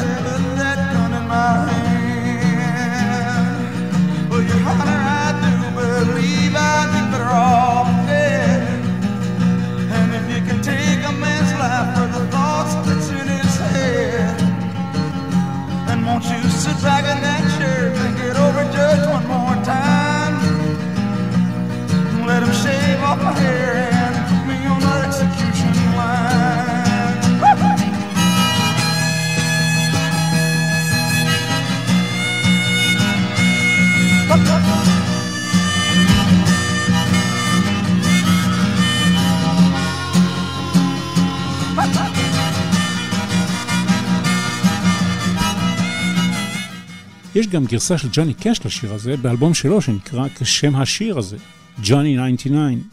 יש 47.40 47.48
גם 47.48 47.66
גרסה 47.66 47.98
של 47.98 48.08
ג'וני 48.12 48.34
קאש 48.34 48.66
לשיר 48.66 48.94
הזה 48.94 49.18
באלבום 49.18 49.54
שלו 49.54 49.82
שנקרא 49.82 50.28
כשם 50.40 50.76
השיר 50.76 51.18
הזה, 51.18 51.38
ג'וני 51.84 52.18
99. 52.38 52.88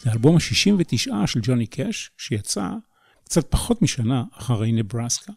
זה 0.00 0.10
האלבום 0.10 0.36
ה-69 0.36 1.26
של 1.26 1.40
ג'וני 1.42 1.66
קאש, 1.66 2.10
שיצא 2.16 2.68
קצת 3.24 3.50
פחות 3.50 3.82
משנה 3.82 4.24
אחרי 4.32 4.72
נברסקה. 4.72 5.32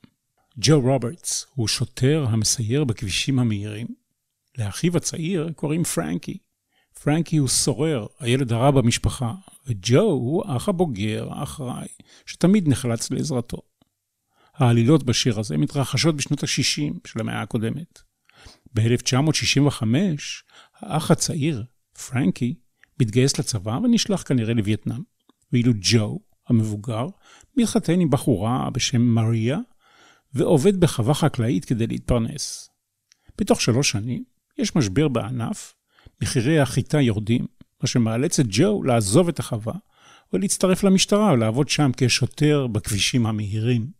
ג'ו 0.57 0.81
רוברטס 0.81 1.45
הוא 1.55 1.67
שוטר 1.67 2.25
המסייר 2.29 2.83
בכבישים 2.83 3.39
המהירים. 3.39 3.87
לאחיו 4.57 4.97
הצעיר 4.97 5.51
קוראים 5.55 5.83
פרנקי. 5.83 6.37
פרנקי 7.03 7.37
הוא 7.37 7.47
סורר, 7.47 8.05
הילד 8.19 8.53
הרע 8.53 8.71
במשפחה, 8.71 9.33
וג'ו 9.67 10.01
הוא 10.01 10.43
האח 10.47 10.69
הבוגר, 10.69 11.27
האחראי, 11.31 11.87
שתמיד 12.25 12.67
נחלץ 12.67 13.11
לעזרתו. 13.11 13.61
העלילות 14.55 15.03
בשיר 15.03 15.39
הזה 15.39 15.57
מתרחשות 15.57 16.15
בשנות 16.15 16.43
ה-60 16.43 17.07
של 17.07 17.19
המאה 17.19 17.41
הקודמת. 17.41 18.10
ב-1965, 18.73 19.83
האח 20.79 21.11
הצעיר, 21.11 21.63
פרנקי, 22.09 22.55
מתגייס 22.99 23.39
לצבא 23.39 23.79
ונשלח 23.83 24.23
כנראה 24.23 24.53
לווייטנאם, 24.53 25.01
ואילו 25.53 25.73
ג'ו, 25.81 26.19
המבוגר, 26.47 27.07
מתחתן 27.57 27.99
עם 27.99 28.09
בחורה 28.09 28.69
בשם 28.69 29.01
מריה, 29.01 29.57
ועובד 30.33 30.79
בחווה 30.79 31.13
חקלאית 31.13 31.65
כדי 31.65 31.87
להתפרנס. 31.87 32.69
בתוך 33.37 33.61
שלוש 33.61 33.89
שנים 33.91 34.23
יש 34.57 34.75
משבר 34.75 35.07
בענף, 35.07 35.73
מחירי 36.21 36.59
החיטה 36.59 37.01
יורדים, 37.01 37.45
מה 37.81 37.87
שמאלץ 37.87 38.39
את 38.39 38.45
ג'ו 38.49 38.83
לעזוב 38.83 39.27
את 39.27 39.39
החווה 39.39 39.73
ולהצטרף 40.33 40.83
למשטרה 40.83 41.33
ולעבוד 41.33 41.69
שם 41.69 41.91
כשוטר 41.97 42.67
בכבישים 42.67 43.25
המהירים. 43.25 43.91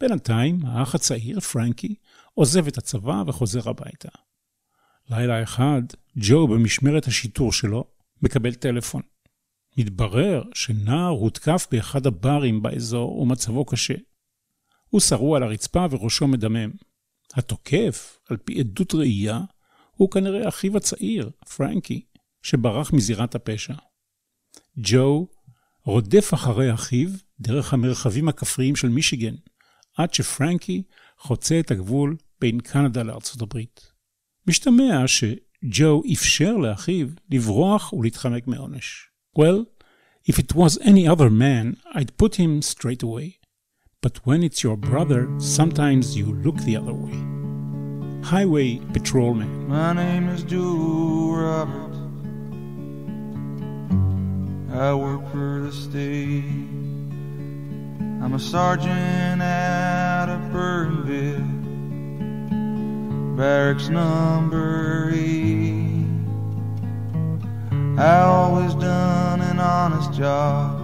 בינתיים, 0.00 0.66
האח 0.66 0.94
הצעיר, 0.94 1.40
פרנקי, 1.40 1.94
עוזב 2.34 2.66
את 2.66 2.78
הצבא 2.78 3.22
וחוזר 3.26 3.68
הביתה. 3.70 4.08
לילה 5.10 5.42
אחד, 5.42 5.82
ג'ו 6.16 6.48
במשמרת 6.48 7.06
השיטור 7.06 7.52
שלו 7.52 7.84
מקבל 8.22 8.54
טלפון. 8.54 9.02
מתברר 9.76 10.42
שנער 10.54 11.08
הותקף 11.08 11.66
באחד 11.70 12.06
הברים 12.06 12.62
באזור 12.62 13.18
ומצבו 13.18 13.64
קשה. 13.64 13.94
הוא 14.88 15.00
שרוע 15.00 15.36
על 15.36 15.42
הרצפה 15.42 15.86
וראשו 15.90 16.28
מדמם. 16.28 16.70
התוקף, 17.34 18.18
על 18.28 18.36
פי 18.36 18.60
עדות 18.60 18.94
ראייה, 18.94 19.40
הוא 19.96 20.10
כנראה 20.10 20.48
אחיו 20.48 20.76
הצעיר, 20.76 21.30
פרנקי, 21.56 22.04
שברח 22.42 22.92
מזירת 22.92 23.34
הפשע. 23.34 23.74
ג'ו 24.78 25.26
רודף 25.84 26.34
אחרי 26.34 26.74
אחיו 26.74 27.08
דרך 27.40 27.72
המרחבים 27.72 28.28
הכפריים 28.28 28.76
של 28.76 28.88
מישיגן, 28.88 29.34
עד 29.96 30.14
שפרנקי 30.14 30.82
חוצה 31.20 31.60
את 31.60 31.70
הגבול 31.70 32.16
בין 32.40 32.60
קנדה 32.60 33.02
לארצות 33.02 33.42
הברית. 33.42 33.92
משתמע 34.46 35.04
שג'ו 35.06 36.02
אפשר 36.12 36.56
לאחיו 36.56 37.06
לברוח 37.30 37.92
ולהתחמק 37.92 38.46
מעונש. 38.46 39.10
Well, 39.38 39.66
if 40.30 40.38
it 40.38 40.54
was 40.54 40.78
any 40.82 41.06
other 41.06 41.30
man, 41.30 41.76
I'd 41.94 42.16
put 42.16 42.34
him 42.36 42.62
straight 42.62 43.02
away. 43.02 43.28
But 44.02 44.14
when 44.26 44.42
it's 44.42 44.64
your 44.66 44.78
brother, 44.90 45.28
sometimes 45.38 46.16
you 46.18 46.26
look 46.44 46.58
the 46.60 46.76
other 46.80 46.96
way. 47.04 47.18
Highway 48.32 48.70
Patrolman. 48.94 49.50
My 49.68 49.92
name 50.02 50.24
is 50.34 50.42
Joe 50.52 51.34
Roberts. 51.44 51.98
I 54.86 54.88
work 55.04 55.24
for 55.32 55.50
the 55.66 55.72
state. 55.84 56.44
I'm 58.22 58.34
a 58.40 58.42
sergeant 58.52 59.42
out 59.42 60.09
Perrineville, 60.52 61.46
barracks 63.36 63.88
number 63.88 65.10
eight. 65.14 66.06
I 67.98 68.20
always 68.22 68.74
done 68.74 69.40
an 69.42 69.58
honest 69.58 70.12
job, 70.12 70.80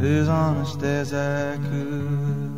as 0.00 0.28
honest 0.28 0.82
as 0.82 1.12
I 1.12 1.58
could. 1.68 2.52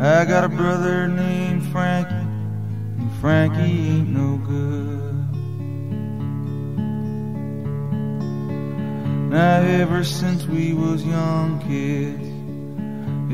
I 0.00 0.24
got 0.24 0.44
a 0.44 0.48
brother 0.48 1.08
named 1.08 1.64
Frankie, 1.72 2.14
and 2.14 3.12
Frankie 3.20 3.62
ain't 3.62 4.08
no 4.08 4.36
good. 4.38 5.04
Now 9.30 9.62
ever 9.62 10.04
since 10.04 10.46
we 10.46 10.74
was 10.74 11.04
young 11.04 11.58
kids, 11.66 12.33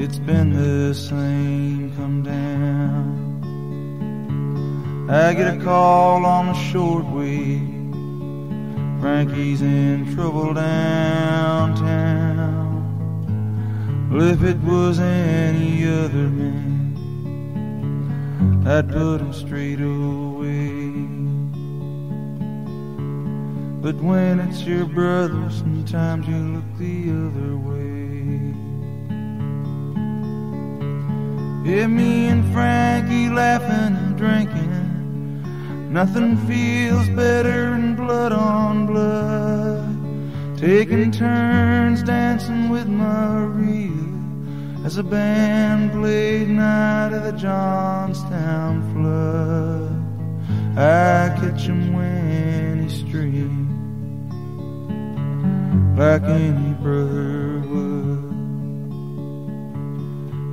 it's 0.01 0.19
been 0.19 0.51
the 0.55 0.95
same 0.95 1.95
come 1.95 2.23
down. 2.23 3.21
I 5.11 5.35
get 5.35 5.59
a 5.59 5.59
call 5.63 6.25
on 6.25 6.47
the 6.47 6.55
shortwave. 6.55 7.91
Frankie's 9.01 9.61
in 9.61 10.15
trouble 10.15 10.55
downtown. 10.55 11.91
Well, 14.11 14.23
if 14.23 14.43
it 14.43 14.57
was 14.61 14.99
any 14.99 15.85
other 15.87 16.31
man, 16.31 16.97
I'd 18.67 18.89
put 18.89 19.21
him 19.21 19.35
straight 19.35 19.83
away. 19.83 20.81
But 23.83 23.97
when 23.97 24.41
it's 24.41 24.63
your 24.63 24.87
brother, 24.87 25.51
sometimes 25.51 26.27
you 26.27 26.37
look 26.37 26.65
the 26.79 27.11
other 27.11 27.57
way. 27.59 27.90
Yeah, 31.63 31.87
me 31.87 32.29
and 32.29 32.51
Frankie 32.55 33.29
laughing 33.29 33.95
and 33.97 34.17
drinking. 34.17 35.93
Nothing 35.93 36.37
feels 36.47 37.09
better 37.11 37.71
than 37.71 37.97
blood 37.97 38.33
on 38.33 38.87
blood. 38.87 40.59
Taking 40.59 41.11
turns 41.11 42.03
dancing 42.03 42.71
with 42.71 42.87
Maria 42.87 43.91
as 44.85 44.97
a 44.97 45.03
band 45.03 45.93
played 45.93 46.49
Night 46.49 47.13
of 47.13 47.25
the 47.25 47.33
Johnstown 47.33 48.81
Flood. 48.95 50.01
I 50.79 51.29
catch 51.41 51.63
him 51.63 51.93
when 51.93 52.83
he's 52.83 53.01
streaming 53.01 53.69
like 55.97 56.23
any 56.23 56.73
brother. 56.75 57.60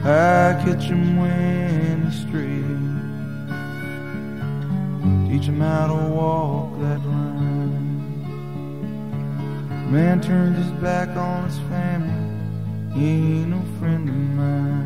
I 0.06 0.64
catch 0.64 0.84
him 0.84 1.18
when 1.18 2.06
he's 2.06 2.20
straight, 2.22 2.78
teach 5.28 5.48
him 5.50 5.60
how 5.60 5.88
to 5.88 5.96
walk 6.14 6.80
that 6.82 7.04
line. 7.04 8.22
Man 9.92 10.22
turned 10.22 10.56
his 10.56 10.72
back 10.84 11.10
on 11.18 11.50
his 11.50 11.58
family, 11.72 12.94
he 12.94 13.08
ain't 13.08 13.50
no 13.50 13.62
friend 13.80 14.08
of 14.08 14.16
mine. 14.16 14.79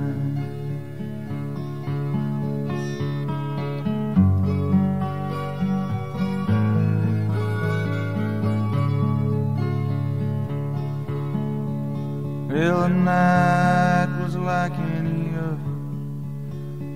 Well, 12.54 12.82
the 12.82 12.89
night 12.89 14.10
was 14.22 14.36
like 14.36 14.78
any 14.78 15.34
other, 15.36 15.76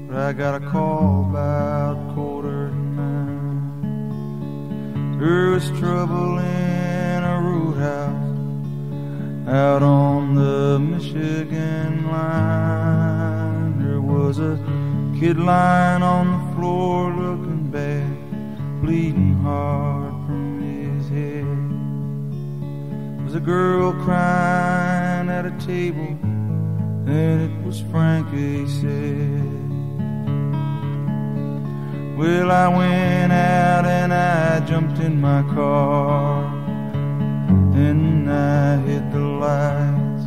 but 0.08 0.16
I 0.16 0.32
got 0.32 0.54
a 0.62 0.64
call 0.70 1.26
about 1.32 2.14
quarter 2.14 2.70
to 2.70 2.76
nine. 2.76 4.38
There 5.18 5.50
was 5.50 5.68
trouble 5.80 6.38
in 6.38 7.24
a 7.24 7.42
roadhouse 7.42 8.38
out 9.50 9.82
on 9.82 10.36
the 10.36 10.78
Michigan 10.78 12.08
line. 12.12 13.80
There 13.84 14.02
was 14.02 14.38
a 14.38 14.60
kid 15.20 15.40
lying 15.40 16.04
on 16.04 16.34
the 16.34 16.56
floor 16.56 17.12
looking 17.12 17.72
bad, 17.72 18.16
bleeding 18.84 19.34
hard 19.42 20.14
from 20.28 20.62
his 20.62 21.10
head. 21.10 21.48
There 23.16 23.26
was 23.26 23.34
a 23.34 23.40
girl 23.40 23.94
crying 24.04 24.97
at 25.30 25.46
a 25.46 25.52
table, 25.66 26.10
and 27.06 27.42
it 27.42 27.66
was 27.66 27.82
Frank, 27.92 28.30
he 28.32 28.68
said. 28.68 29.68
Well, 32.18 32.52
I 32.52 32.68
went 32.68 33.32
out 33.32 33.86
and 33.86 34.12
I 34.14 34.60
jumped 34.66 35.00
in 35.00 35.22
my 35.22 35.44
car, 35.54 36.46
and 37.76 38.30
I 38.30 38.78
hit 38.88 39.12
the 39.12 39.20
lights. 39.20 40.26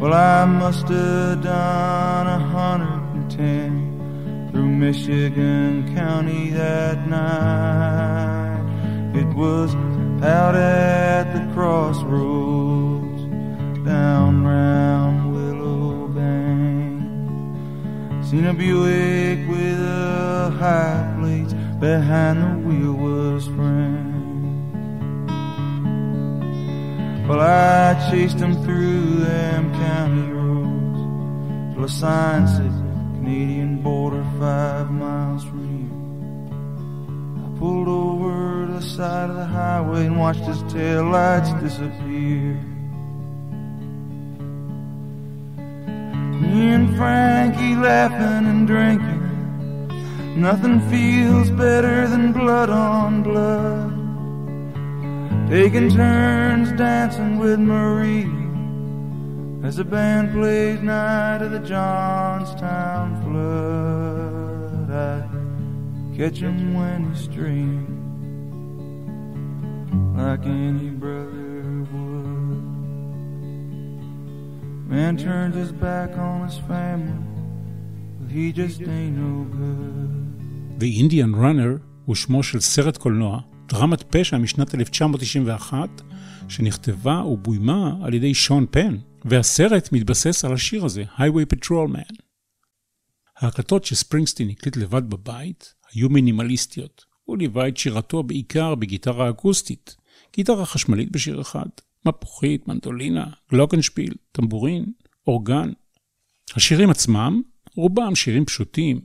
Well, 0.00 0.14
I 0.14 0.44
must 0.46 0.88
have 0.88 1.42
done 1.42 2.26
a 2.26 2.38
hundred 2.38 3.02
and 3.14 3.30
ten 3.30 4.48
through 4.50 4.68
Michigan 4.68 5.94
County 5.94 6.50
that 6.50 7.06
night. 7.06 8.62
It 9.14 9.28
was 9.34 9.74
out 10.22 10.54
at 10.54 11.24
the 11.34 11.52
crossroads, 11.52 12.87
down 14.58 15.12
round 15.14 15.34
Willow 15.34 16.08
Bank. 16.08 17.00
Seen 18.26 18.44
a 18.46 18.54
Buick 18.54 19.40
with 19.48 19.80
Ohio 19.80 21.18
plates 21.18 21.52
behind 21.86 22.36
the 22.42 22.52
wheel 22.66 22.94
was 23.04 23.46
Frank. 23.56 24.06
Well, 27.28 27.40
I 27.40 28.10
chased 28.10 28.38
him 28.38 28.54
through 28.64 29.06
them 29.26 29.62
county 29.84 30.26
roads 30.38 31.00
till 31.74 31.84
a 31.84 31.92
sign 32.02 32.48
said 32.48 32.74
Canadian 33.16 33.82
border 33.82 34.24
five 34.40 34.90
miles 34.90 35.44
from 35.48 35.60
here. 35.74 35.96
I 37.44 37.48
pulled 37.58 37.88
over 37.88 38.66
to 38.66 38.72
the 38.72 38.86
side 38.96 39.28
of 39.30 39.36
the 39.36 39.46
highway 39.46 40.06
and 40.06 40.18
watched 40.18 40.46
his 40.52 40.62
tail 40.72 41.04
lights 41.04 41.52
disappear. 41.64 42.67
Me 46.58 46.70
and 46.70 46.96
Frankie 46.96 47.76
laughing 47.76 48.46
and 48.52 48.66
drinking. 48.66 49.22
Nothing 50.36 50.80
feels 50.90 51.50
better 51.50 52.08
than 52.08 52.32
blood 52.32 52.68
on 52.68 53.22
blood. 53.22 53.92
Taking 55.48 55.88
turns 55.88 56.72
dancing 56.72 57.38
with 57.38 57.60
Marie 57.60 58.28
as 59.64 59.76
the 59.76 59.84
band 59.84 60.32
plays 60.32 60.80
Night 60.82 61.42
of 61.42 61.52
the 61.52 61.60
Johnstown 61.60 63.08
Flood. 63.22 64.90
I 64.90 66.16
catch 66.16 66.38
him 66.38 66.74
when 66.74 67.08
he's 67.08 67.22
streaming 67.22 67.94
like 70.16 70.44
any 70.44 70.90
brother 70.90 71.17
Man 74.88 75.18
turns 75.18 75.54
his 75.54 75.70
back 75.70 76.16
on 76.16 76.48
his 76.48 76.58
family, 76.66 77.18
but 78.18 78.30
he 78.30 78.52
just 78.52 78.80
ain't 78.80 79.16
no 79.24 79.44
good. 79.58 80.80
The 80.80 80.90
Indian 81.02 81.34
Runner 81.34 81.78
הוא 82.04 82.14
שמו 82.14 82.42
של 82.42 82.60
סרט 82.60 82.96
קולנוע, 82.96 83.40
דרמת 83.68 84.02
פשע 84.16 84.38
משנת 84.38 84.74
1991, 84.74 86.02
שנכתבה 86.48 87.24
ובוימה 87.24 87.96
על 88.02 88.14
ידי 88.14 88.34
שון 88.34 88.66
פן, 88.70 88.96
והסרט 89.24 89.92
מתבסס 89.92 90.44
על 90.44 90.52
השיר 90.52 90.84
הזה, 90.84 91.04
Highway 91.18 91.54
Patrolman. 91.54 92.14
ההקלטות 93.36 93.84
שספרינגסטין 93.84 94.48
הקליט 94.48 94.76
לבד 94.76 95.10
בבית 95.10 95.74
היו 95.92 96.08
מינימליסטיות. 96.08 97.04
הוא 97.24 97.38
ליווה 97.38 97.68
את 97.68 97.76
שירתו 97.76 98.22
בעיקר 98.22 98.74
בגיטרה 98.74 99.30
אקוסטית, 99.30 99.96
גיטרה 100.36 100.66
חשמלית 100.66 101.12
בשיר 101.12 101.40
אחד, 101.40 101.68
מפוחית, 102.06 102.68
מנדולינה, 102.68 103.26
גלוקנשפיל, 103.50 104.14
טמבורין, 104.32 104.92
אורגן. 105.26 105.72
השירים 106.54 106.90
עצמם, 106.90 107.42
רובם 107.76 108.14
שירים 108.14 108.44
פשוטים, 108.44 109.00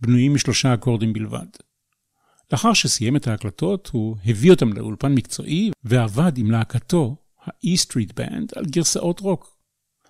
בנויים 0.00 0.34
משלושה 0.34 0.74
אקורדים 0.74 1.12
בלבד. 1.12 1.46
לאחר 2.52 2.72
שסיים 2.72 3.16
את 3.16 3.28
ההקלטות, 3.28 3.90
הוא 3.92 4.16
הביא 4.26 4.50
אותם 4.50 4.72
לאולפן 4.72 5.14
מקצועי 5.14 5.70
ועבד 5.84 6.38
עם 6.38 6.50
להקתו, 6.50 7.16
ה-E 7.44 7.78
Street 7.86 8.12
Band, 8.20 8.52
על 8.56 8.64
גרסאות 8.64 9.20
רוק. 9.20 9.56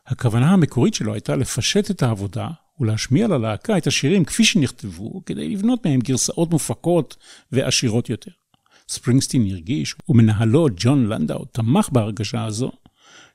הכוונה 0.07 0.53
המקורית 0.53 0.95
שלו 0.95 1.13
הייתה 1.13 1.37
לפשט 1.37 1.91
את 1.91 2.03
העבודה 2.03 2.49
ולהשמיע 2.81 3.29
ללהקה 3.29 3.79
את 3.79 3.87
השירים 3.87 4.25
כפי 4.25 4.45
שנכתבו, 4.45 5.23
כדי 5.27 5.49
לבנות 5.49 5.87
מהם 5.87 6.01
גרסאות 6.01 6.51
מופקות 6.51 7.17
ועשירות 7.53 8.11
יותר. 8.11 8.31
ספרינגסטין 8.89 9.47
הרגיש, 9.51 9.95
ומנהלו 10.09 10.67
ג'ון 10.77 11.07
לנדאו 11.07 11.45
תמך 11.45 11.89
בהרגשה 11.93 12.45
הזו, 12.45 12.73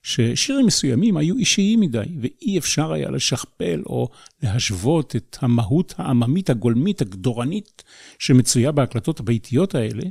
ששירים 0.03 0.65
מסוימים 0.65 1.17
היו 1.17 1.37
אישיים 1.37 1.79
מדי, 1.79 2.17
ואי 2.21 2.57
אפשר 2.57 2.91
היה 2.91 3.09
לשכפל 3.09 3.81
או 3.85 4.09
להשוות 4.43 5.15
את 5.15 5.37
המהות 5.41 5.93
העממית 5.97 6.49
הגולמית 6.49 7.01
הגדורנית 7.01 7.83
שמצויה 8.19 8.71
בהקלטות 8.71 9.19
הביתיות 9.19 9.75
האלה 9.75 10.03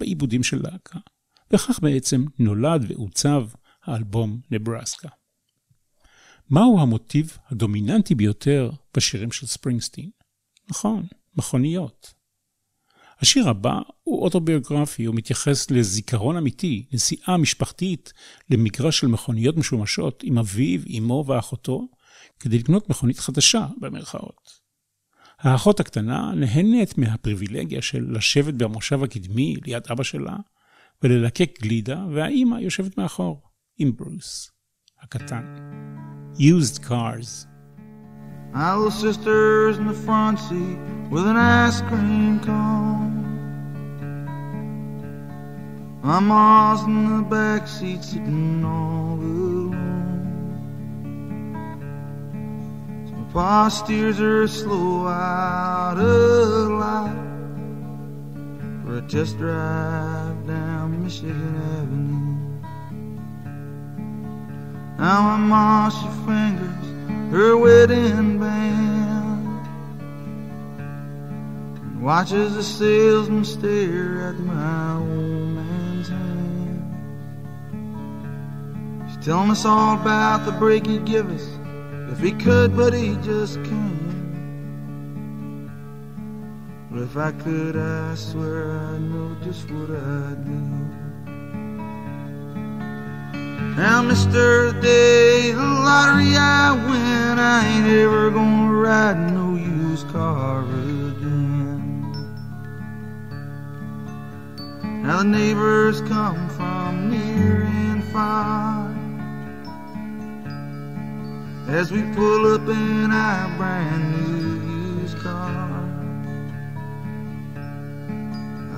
בעיבודים 0.00 0.42
של 0.42 0.60
להקה. 0.62 0.98
וכך 1.50 1.80
בעצם 1.82 2.24
נולד 2.38 2.84
ועוצב 2.88 3.46
האלבום 3.84 4.40
נברסקה. 4.50 5.08
מהו 6.50 6.80
המוטיב 6.80 7.38
הדומיננטי 7.50 8.14
ביותר 8.14 8.70
בשירים 8.96 9.32
של 9.32 9.46
ספרינגסטין? 9.46 10.10
נכון, 10.70 11.06
מכוניות. 11.36 12.17
השיר 13.20 13.48
הבא 13.48 13.80
הוא 14.02 14.22
אוטוביוגרפי, 14.22 15.04
הוא 15.04 15.14
מתייחס 15.14 15.70
לזיכרון 15.70 16.36
אמיתי, 16.36 16.86
נסיעה 16.92 17.36
משפחתית 17.36 18.12
למגרש 18.50 18.98
של 18.98 19.06
מכוניות 19.06 19.56
משומשות 19.56 20.22
עם 20.24 20.38
אביו, 20.38 20.80
אמו 20.98 21.24
ואחותו, 21.26 21.88
כדי 22.40 22.58
לקנות 22.58 22.90
מכונית 22.90 23.18
חדשה, 23.18 23.66
במרכאות. 23.80 24.68
האחות 25.40 25.80
הקטנה 25.80 26.32
נהנית 26.34 26.98
מהפריבילגיה 26.98 27.82
של 27.82 28.06
לשבת 28.10 28.54
במושב 28.54 29.02
הקדמי 29.02 29.56
ליד 29.66 29.82
אבא 29.90 30.02
שלה 30.02 30.36
וללקק 31.02 31.58
גלידה, 31.62 32.06
והאימא 32.14 32.56
יושבת 32.56 32.98
מאחור, 32.98 33.42
עם 33.78 33.92
ברוס, 33.96 34.50
הקטן. 35.02 35.56
Used 36.38 36.82
cars. 36.82 37.46
My 38.54 38.74
little 38.74 38.90
sister's 38.90 39.76
in 39.80 39.86
the 39.92 39.98
front 40.06 40.38
seat 40.46 40.78
with 41.10 41.26
an 41.26 41.36
ice 41.36 41.80
cream 41.88 42.38
cone. 42.46 43.07
My 46.08 46.20
mom's 46.20 46.84
in 46.84 47.18
the 47.18 47.22
back 47.22 47.68
seat 47.68 48.02
sitting 48.02 48.64
all 48.64 49.12
alone. 49.12 49.74
So 53.06 53.12
my 53.14 53.30
pa 53.30 53.68
steers 53.68 54.16
her 54.16 54.48
slow 54.48 55.06
out 55.06 55.98
of 55.98 56.70
light 56.70 57.12
for 58.86 58.96
a 58.96 59.02
test 59.02 59.36
drive 59.36 60.46
down 60.46 61.04
Michigan 61.04 61.56
Avenue. 61.76 62.62
Now 64.96 65.20
my 65.28 65.36
mom, 65.36 65.90
she 65.90 66.08
fingers 66.24 66.86
her 67.32 67.54
wedding 67.58 68.38
band 68.40 69.66
and 71.82 72.02
watches 72.02 72.54
the 72.54 72.62
salesman 72.62 73.44
stare 73.44 74.30
at 74.30 74.38
my 74.38 74.94
old 74.94 75.48
man's 75.52 75.67
telling 79.22 79.50
us 79.50 79.64
all 79.64 80.00
about 80.00 80.44
the 80.44 80.52
break 80.52 80.86
he'd 80.86 81.04
give 81.04 81.28
us 81.30 81.46
if 82.12 82.20
he 82.20 82.32
could, 82.32 82.76
but 82.76 82.92
he 82.92 83.16
just 83.16 83.56
can't. 83.64 83.98
But 86.90 87.02
if 87.02 87.16
I 87.16 87.32
could, 87.32 87.76
I 87.76 88.14
swear 88.14 88.72
I 88.72 88.98
know 88.98 89.36
just 89.44 89.70
what 89.70 89.90
I'd 89.90 90.44
do. 90.44 90.78
Now, 93.76 94.02
Mr. 94.02 94.72
Day, 94.80 95.52
the 95.52 95.62
lottery 95.62 96.36
I 96.36 96.72
win, 96.72 97.38
I 97.38 97.66
ain't 97.68 97.86
ever 97.86 98.30
gonna 98.30 98.72
ride 98.72 99.32
no 99.32 99.54
used 99.54 100.08
car 100.08 100.62
again. 100.62 102.12
Now, 105.02 105.18
the 105.18 105.24
neighbors 105.24 106.00
come 106.00 106.48
from 106.50 107.10
near 107.10 107.62
and 107.62 108.02
far 108.04 108.87
as 111.68 111.92
we 111.92 112.02
pull 112.14 112.54
up 112.54 112.66
in 112.66 113.12
our 113.12 113.56
brand 113.58 114.04
new 114.16 115.02
used 115.02 115.18
car. 115.18 115.84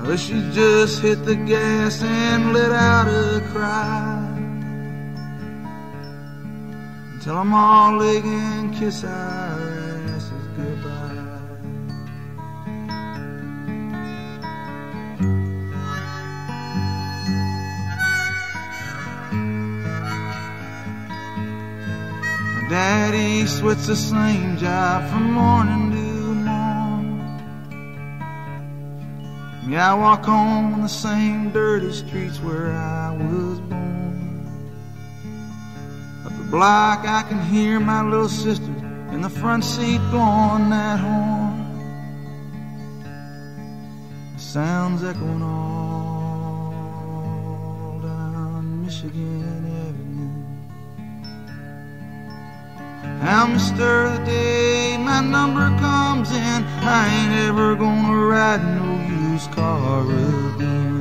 Wish 0.06 0.26
she 0.26 0.40
just 0.50 1.00
hit 1.00 1.24
the 1.24 1.36
gas 1.36 2.02
and 2.02 2.52
let 2.52 2.72
out 2.72 3.06
a 3.06 3.40
cry. 3.52 4.26
Tell 7.22 7.36
them 7.36 7.54
all 7.54 7.98
they 8.00 8.20
can 8.20 8.74
kiss 8.74 9.04
our 9.04 9.59
daddy 22.70 23.44
sweats 23.46 23.88
the 23.88 23.96
same 23.96 24.56
job 24.56 25.10
from 25.10 25.32
morning 25.32 25.90
to 25.90 25.96
morn. 26.46 27.18
Me, 29.66 29.76
I 29.76 29.92
walk 29.94 30.24
home 30.24 30.74
on 30.74 30.82
the 30.82 30.88
same 30.88 31.50
dirty 31.50 31.92
streets 31.92 32.38
where 32.38 32.70
I 32.70 33.10
was 33.10 33.58
born. 33.58 34.46
Up 36.24 36.32
the 36.38 36.44
block, 36.44 37.00
I 37.08 37.24
can 37.28 37.42
hear 37.46 37.80
my 37.80 38.08
little 38.08 38.28
sister 38.28 38.72
in 39.10 39.20
the 39.20 39.30
front 39.30 39.64
seat 39.64 40.00
blowing 40.12 40.70
that 40.70 41.00
horn. 41.00 41.58
The 44.34 44.40
sounds 44.40 45.02
echoing 45.02 45.42
all 45.42 46.70
down 48.00 48.84
Michigan 48.84 49.69
Mr. 53.20 54.16
The 54.16 54.24
day 54.24 54.96
my 54.96 55.20
number 55.20 55.68
comes 55.78 56.32
in, 56.32 56.64
I 56.82 57.06
ain't 57.06 57.32
ever 57.48 57.76
gonna 57.76 58.16
ride 58.16 58.64
no 58.64 59.32
used 59.32 59.50
car 59.52 60.02
again. 60.54 60.99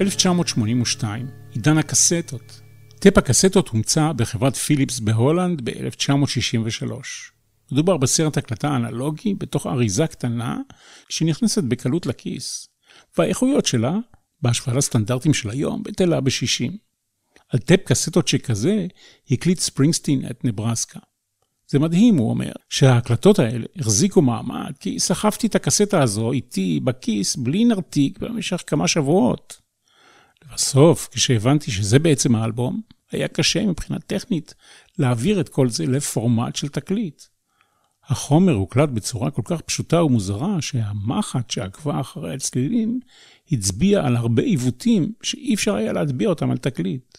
ב-1982, 0.00 1.04
עידן 1.54 1.78
הקסטות. 1.78 2.60
טפ 2.98 3.18
הקסטות 3.18 3.68
הומצא 3.68 4.12
בחברת 4.12 4.56
פיליפס 4.56 5.00
בהולנד 5.00 5.60
ב-1963. 5.64 6.92
מדובר 7.72 7.96
בסרט 7.96 8.36
הקלטה 8.36 8.76
אנלוגי 8.76 9.34
בתוך 9.34 9.66
אריזה 9.66 10.06
קטנה 10.06 10.58
שנכנסת 11.08 11.64
בקלות 11.64 12.06
לכיס, 12.06 12.68
והאיכויות 13.18 13.66
שלה, 13.66 13.96
בהשוואה 14.42 14.76
לסטנדרטים 14.76 15.34
של 15.34 15.50
היום, 15.50 15.82
בטלה 15.82 16.20
ב-60. 16.20 16.72
על 17.48 17.58
טפ 17.58 17.80
קסטות 17.84 18.28
שכזה 18.28 18.86
הקליט 19.30 19.58
ספרינגסטין 19.58 20.26
את 20.30 20.44
נברסקה. 20.44 21.00
זה 21.68 21.78
מדהים, 21.78 22.16
הוא 22.16 22.30
אומר, 22.30 22.52
שההקלטות 22.68 23.38
האלה 23.38 23.66
החזיקו 23.76 24.22
מעמד, 24.22 24.72
כי 24.80 25.00
סחבתי 25.00 25.46
את 25.46 25.54
הקסטה 25.54 26.02
הזו 26.02 26.32
איתי 26.32 26.80
בכיס 26.84 27.36
בלי 27.36 27.64
נרתיק 27.64 28.18
במשך 28.18 28.62
כמה 28.66 28.88
שבועות. 28.88 29.69
לבסוף, 30.50 31.08
כשהבנתי 31.12 31.70
שזה 31.70 31.98
בעצם 31.98 32.34
האלבום, 32.34 32.80
היה 33.12 33.28
קשה 33.28 33.66
מבחינה 33.66 33.98
טכנית 33.98 34.54
להעביר 34.98 35.40
את 35.40 35.48
כל 35.48 35.68
זה 35.68 35.86
לפורמט 35.86 36.56
של 36.56 36.68
תקליט. 36.68 37.22
החומר 38.08 38.52
הוקלט 38.52 38.88
בצורה 38.88 39.30
כל 39.30 39.42
כך 39.44 39.60
פשוטה 39.60 40.02
ומוזרה, 40.02 40.62
שהמחט 40.62 41.50
שעקבה 41.50 42.00
אחרי 42.00 42.34
הצלילים 42.34 43.00
הצביע 43.52 44.06
על 44.06 44.16
הרבה 44.16 44.42
עיוותים 44.42 45.12
שאי 45.22 45.54
אפשר 45.54 45.74
היה 45.74 45.92
להטביע 45.92 46.28
אותם 46.28 46.50
על 46.50 46.58
תקליט. 46.58 47.18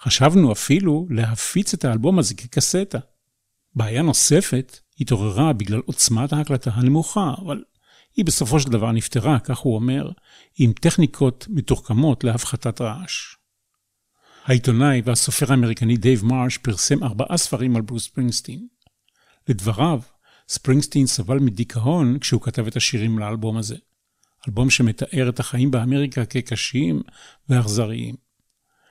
חשבנו 0.00 0.52
אפילו 0.52 1.06
להפיץ 1.10 1.74
את 1.74 1.84
האלבום 1.84 2.18
הזה 2.18 2.34
כקסטה. 2.34 2.98
בעיה 3.74 4.02
נוספת 4.02 4.78
התעוררה 5.00 5.52
בגלל 5.52 5.80
עוצמת 5.84 6.32
ההקלטה 6.32 6.70
הנמוכה, 6.74 7.34
אבל 7.38 7.62
היא 8.16 8.24
בסופו 8.24 8.60
של 8.60 8.70
דבר 8.70 8.92
נפתרה, 8.92 9.38
כך 9.38 9.58
הוא 9.58 9.74
אומר, 9.74 10.10
עם 10.58 10.72
טכניקות 10.72 11.46
מתוחכמות 11.50 12.24
להפחתת 12.24 12.80
רעש. 12.80 13.36
העיתונאי 14.44 15.02
והסופר 15.04 15.50
האמריקני 15.50 15.96
דייב 15.96 16.24
מרש 16.24 16.58
פרסם 16.58 17.04
ארבעה 17.04 17.36
ספרים 17.36 17.76
על 17.76 17.82
ברוס 17.82 18.04
ספרינגסטין. 18.04 18.66
לדבריו, 19.48 20.00
ספרינגסטין 20.48 21.06
סבל 21.06 21.38
מדיכאון 21.38 22.18
כשהוא 22.18 22.40
כתב 22.40 22.66
את 22.66 22.76
השירים 22.76 23.18
לאלבום 23.18 23.56
הזה. 23.56 23.76
אלבום 24.48 24.70
שמתאר 24.70 25.28
את 25.28 25.40
החיים 25.40 25.70
באמריקה 25.70 26.24
כקשים 26.24 27.02
ואכזריים. 27.48 28.14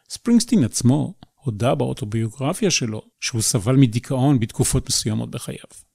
ספרינגסטין 0.10 0.64
עצמו 0.64 1.14
הודה 1.36 1.76
באוטוביוגרפיה 1.76 2.72
שלו 2.72 3.02
שהוא 3.20 3.42
סבל 3.42 3.76
מדיכאון 3.76 4.40
בתקופות 4.40 4.90
מסוימות 4.90 5.32
בחייו. 5.32 5.89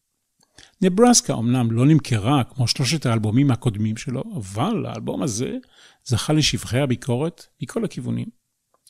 נברסקה 0.84 1.34
אמנם 1.34 1.70
לא 1.70 1.86
נמכרה 1.86 2.44
כמו 2.44 2.68
שלושת 2.68 3.06
האלבומים 3.06 3.50
הקודמים 3.50 3.96
שלו, 3.96 4.22
אבל 4.36 4.86
האלבום 4.86 5.22
הזה 5.22 5.56
זכה 6.04 6.32
לשבחי 6.32 6.78
הביקורת 6.78 7.46
מכל 7.62 7.84
הכיוונים, 7.84 8.26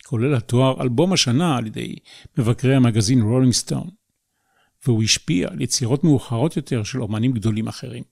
כולל 0.04 0.34
התואר 0.34 0.82
אלבום 0.82 1.12
השנה 1.12 1.56
על 1.56 1.66
ידי 1.66 1.96
מבקרי 2.38 2.74
המגזין 2.74 3.22
רולינג 3.22 3.52
סטון, 3.52 3.90
והוא 4.86 5.02
השפיע 5.02 5.48
על 5.50 5.60
יצירות 5.60 6.04
מאוחרות 6.04 6.56
יותר 6.56 6.82
של 6.82 7.02
אומנים 7.02 7.32
גדולים 7.32 7.68
אחרים. 7.68 8.02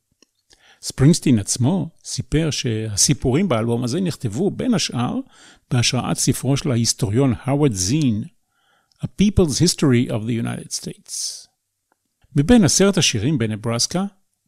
ספרינגסטין 0.83 1.39
עצמו 1.39 1.91
סיפר 2.05 2.51
שהסיפורים 2.51 3.49
באלבום 3.49 3.85
הזה 3.85 4.01
נכתבו 4.01 4.51
בין 4.51 4.75
השאר 4.75 5.15
בהשראת 5.71 6.17
ספרו 6.17 6.57
של 6.57 6.71
ההיסטוריון 6.71 7.35
הווארד 7.47 7.73
זין, 7.73 8.25
A 9.05 9.07
People's 9.07 9.59
History 9.59 10.11
of 10.11 10.27
the 10.27 10.45
United 10.45 10.73
States. 10.73 11.47
מבין 12.37 12.65
עשרת 12.65 12.97
השירים 12.97 13.39
בנברסקה, 13.39 14.05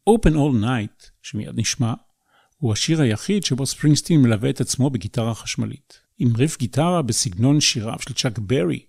Open 0.09 0.33
All 0.33 0.63
Night, 0.63 1.09
שמיד 1.21 1.49
נשמע, 1.55 1.93
הוא 2.57 2.73
השיר 2.73 3.01
היחיד 3.01 3.43
שבו 3.43 3.65
ספרינגסטין 3.65 4.21
מלווה 4.21 4.49
את 4.49 4.61
עצמו 4.61 4.89
בגיטרה 4.89 5.35
חשמלית. 5.35 5.99
עם 6.19 6.35
ריף 6.35 6.57
גיטרה 6.57 7.01
בסגנון 7.01 7.61
שיריו 7.61 7.99
של 7.99 8.13
צ'אק 8.13 8.39
ברי. 8.39 8.85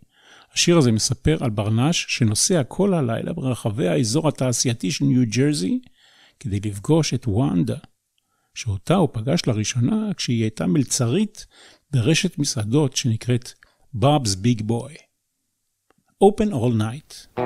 השיר 0.53 0.79
הזה 0.79 0.93
מספר 0.93 1.45
על 1.45 1.51
ברנש 1.51 2.07
שנוסע 2.09 2.63
כל 2.65 2.95
הלילה 2.95 3.33
ברחבי 3.33 3.89
האזור 3.89 4.29
התעשייתי 4.29 4.91
של 4.91 5.05
ניו 5.05 5.23
ג'רזי 5.37 5.81
כדי 6.41 6.61
לפגוש 6.61 7.15
את 7.15 7.29
וונדה, 7.29 7.77
שאותה 8.55 8.95
הוא 8.95 9.09
פגש 9.13 9.41
לראשונה 9.47 10.15
כשהיא 10.17 10.43
הייתה 10.43 10.67
מלצרית 10.67 11.47
ברשת 11.91 12.39
מסעדות 12.39 12.97
שנקראת 12.97 13.53
Bob's 13.97 14.37
Big 14.43 14.63
Boy. 14.63 14.97
Open 16.25 16.51
All 16.53 16.73
Night. 16.79 17.41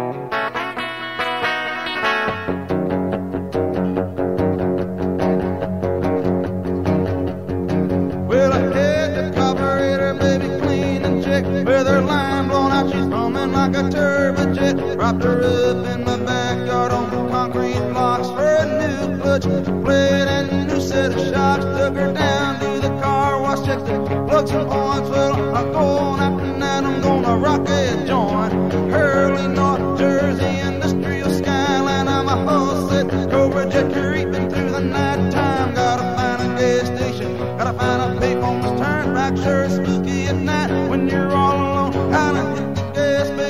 Dropped 15.11 15.25
her 15.25 15.43
up 15.43 15.87
in 15.89 16.05
my 16.05 16.17
backyard 16.19 16.93
on 16.93 17.31
concrete 17.31 17.81
blocks 17.93 18.29
for 18.29 18.47
a 18.47 18.65
new 18.79 19.21
clutch 19.21 19.43
plate 19.43 20.29
and 20.29 20.49
a 20.49 20.67
new 20.67 20.81
set 20.81 21.13
of 21.13 21.19
shocks. 21.35 21.65
Took 21.65 21.97
her 21.97 22.13
down 22.13 22.61
to 22.61 22.81
the 22.81 22.91
car 23.03 23.43
wash, 23.43 23.67
checked 23.67 23.87
the 23.87 24.25
plugs 24.29 24.53
and 24.53 24.71
points. 24.71 25.11
Well, 25.11 25.35
I'm 25.57 25.73
going 25.73 26.21
after 26.21 26.59
that, 26.61 26.85
I'm 26.85 27.01
gonna 27.01 27.37
rock 27.39 27.69
a 27.69 28.07
joint. 28.07 28.53
Hurley, 28.93 29.49
North 29.49 29.99
Jersey, 29.99 30.61
industrial 30.61 31.31
skyline. 31.31 32.07
I'm 32.07 32.29
a 32.29 32.45
hull 32.45 32.89
set, 32.89 33.11
Cobra 33.33 33.69
jet 33.69 33.93
creeping 33.93 34.49
through 34.49 34.71
the 34.71 34.81
night 34.81 35.33
time. 35.33 35.75
Gotta 35.75 36.05
find 36.15 36.41
a 36.41 36.57
gas 36.57 36.87
station, 36.87 37.37
gotta 37.59 37.73
find 37.77 38.01
a 38.01 38.21
payphone 38.25 38.63
turn 38.79 39.13
back. 39.13 39.37
Sure, 39.37 39.65
it's 39.65 39.75
spooky 39.75 40.27
at 40.29 40.37
night 40.37 40.71
when 40.89 41.09
you're 41.09 41.33
all 41.33 41.57
alone. 41.57 42.13
Gotta 42.13 42.43
hit 42.55 42.77
the 42.77 42.83
gas, 42.95 43.29
baby. 43.31 43.50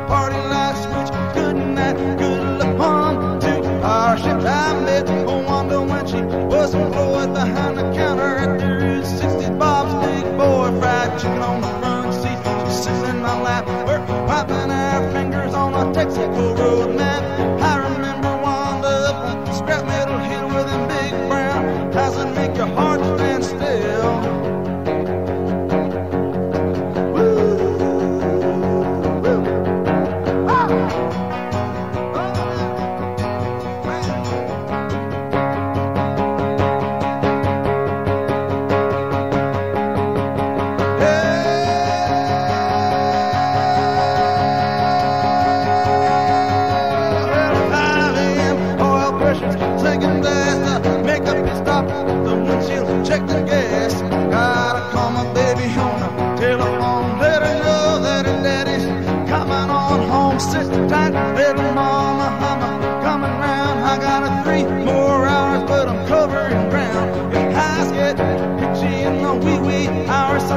behind 7.45 7.77
the 7.77 7.83
counter 7.93 8.35
at 8.37 8.59
the 8.59 8.67
Route 8.67 9.05
60 9.05 9.49
Bob's 9.57 9.93
Big 10.05 10.25
Boy 10.37 10.79
Fried 10.79 11.19
Chicken 11.19 11.41
on 11.41 11.61
the 11.61 11.67
front 11.79 12.13
seat. 12.13 12.39
Sits 12.71 13.09
in 13.09 13.19
my 13.19 13.41
lap, 13.41 13.65
we're 13.87 13.99
wiping 14.27 14.69
our 14.69 15.11
fingers 15.11 15.53
on 15.53 15.73
a 15.73 15.91
Texaco 15.91 16.57
road 16.57 16.95
map. 16.95 17.10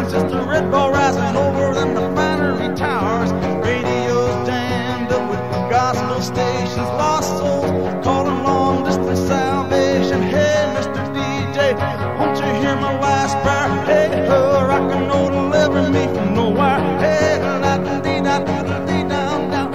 red 0.03 0.71
ball 0.71 0.93
over 1.37 1.73
refinery 1.95 2.75
towers. 2.75 3.31
Radio's 3.65 4.49
up 5.13 5.31
with 5.31 5.41
gospel 5.71 6.21
stations, 6.21 6.77
lost 6.77 7.29
souls 7.39 7.71
calling 8.05 8.43
long 8.43 8.85
distance 8.85 9.21
salvation. 9.21 10.23
Hey, 10.23 10.75
Mr. 10.75 11.01
DJ, 11.15 11.75
won't 12.19 12.37
you 12.39 12.47
hear 12.61 12.75
my 12.77 12.99
last 12.99 13.37
prayer? 13.45 13.69
Hey, 13.87 14.29
rock 14.29 14.93
and 14.93 15.07
roll 15.09 15.29
deliver 15.31 15.91
me 15.91 16.07
from 16.07 16.35
nowhere. 16.35 16.81
Hey, 16.99 17.39
da 17.41 17.79
da 17.79 18.01
dee 18.01 18.21
da 18.21 18.39
da 18.41 18.87
dee 18.87 19.09
down 19.09 19.51
down. 19.51 19.75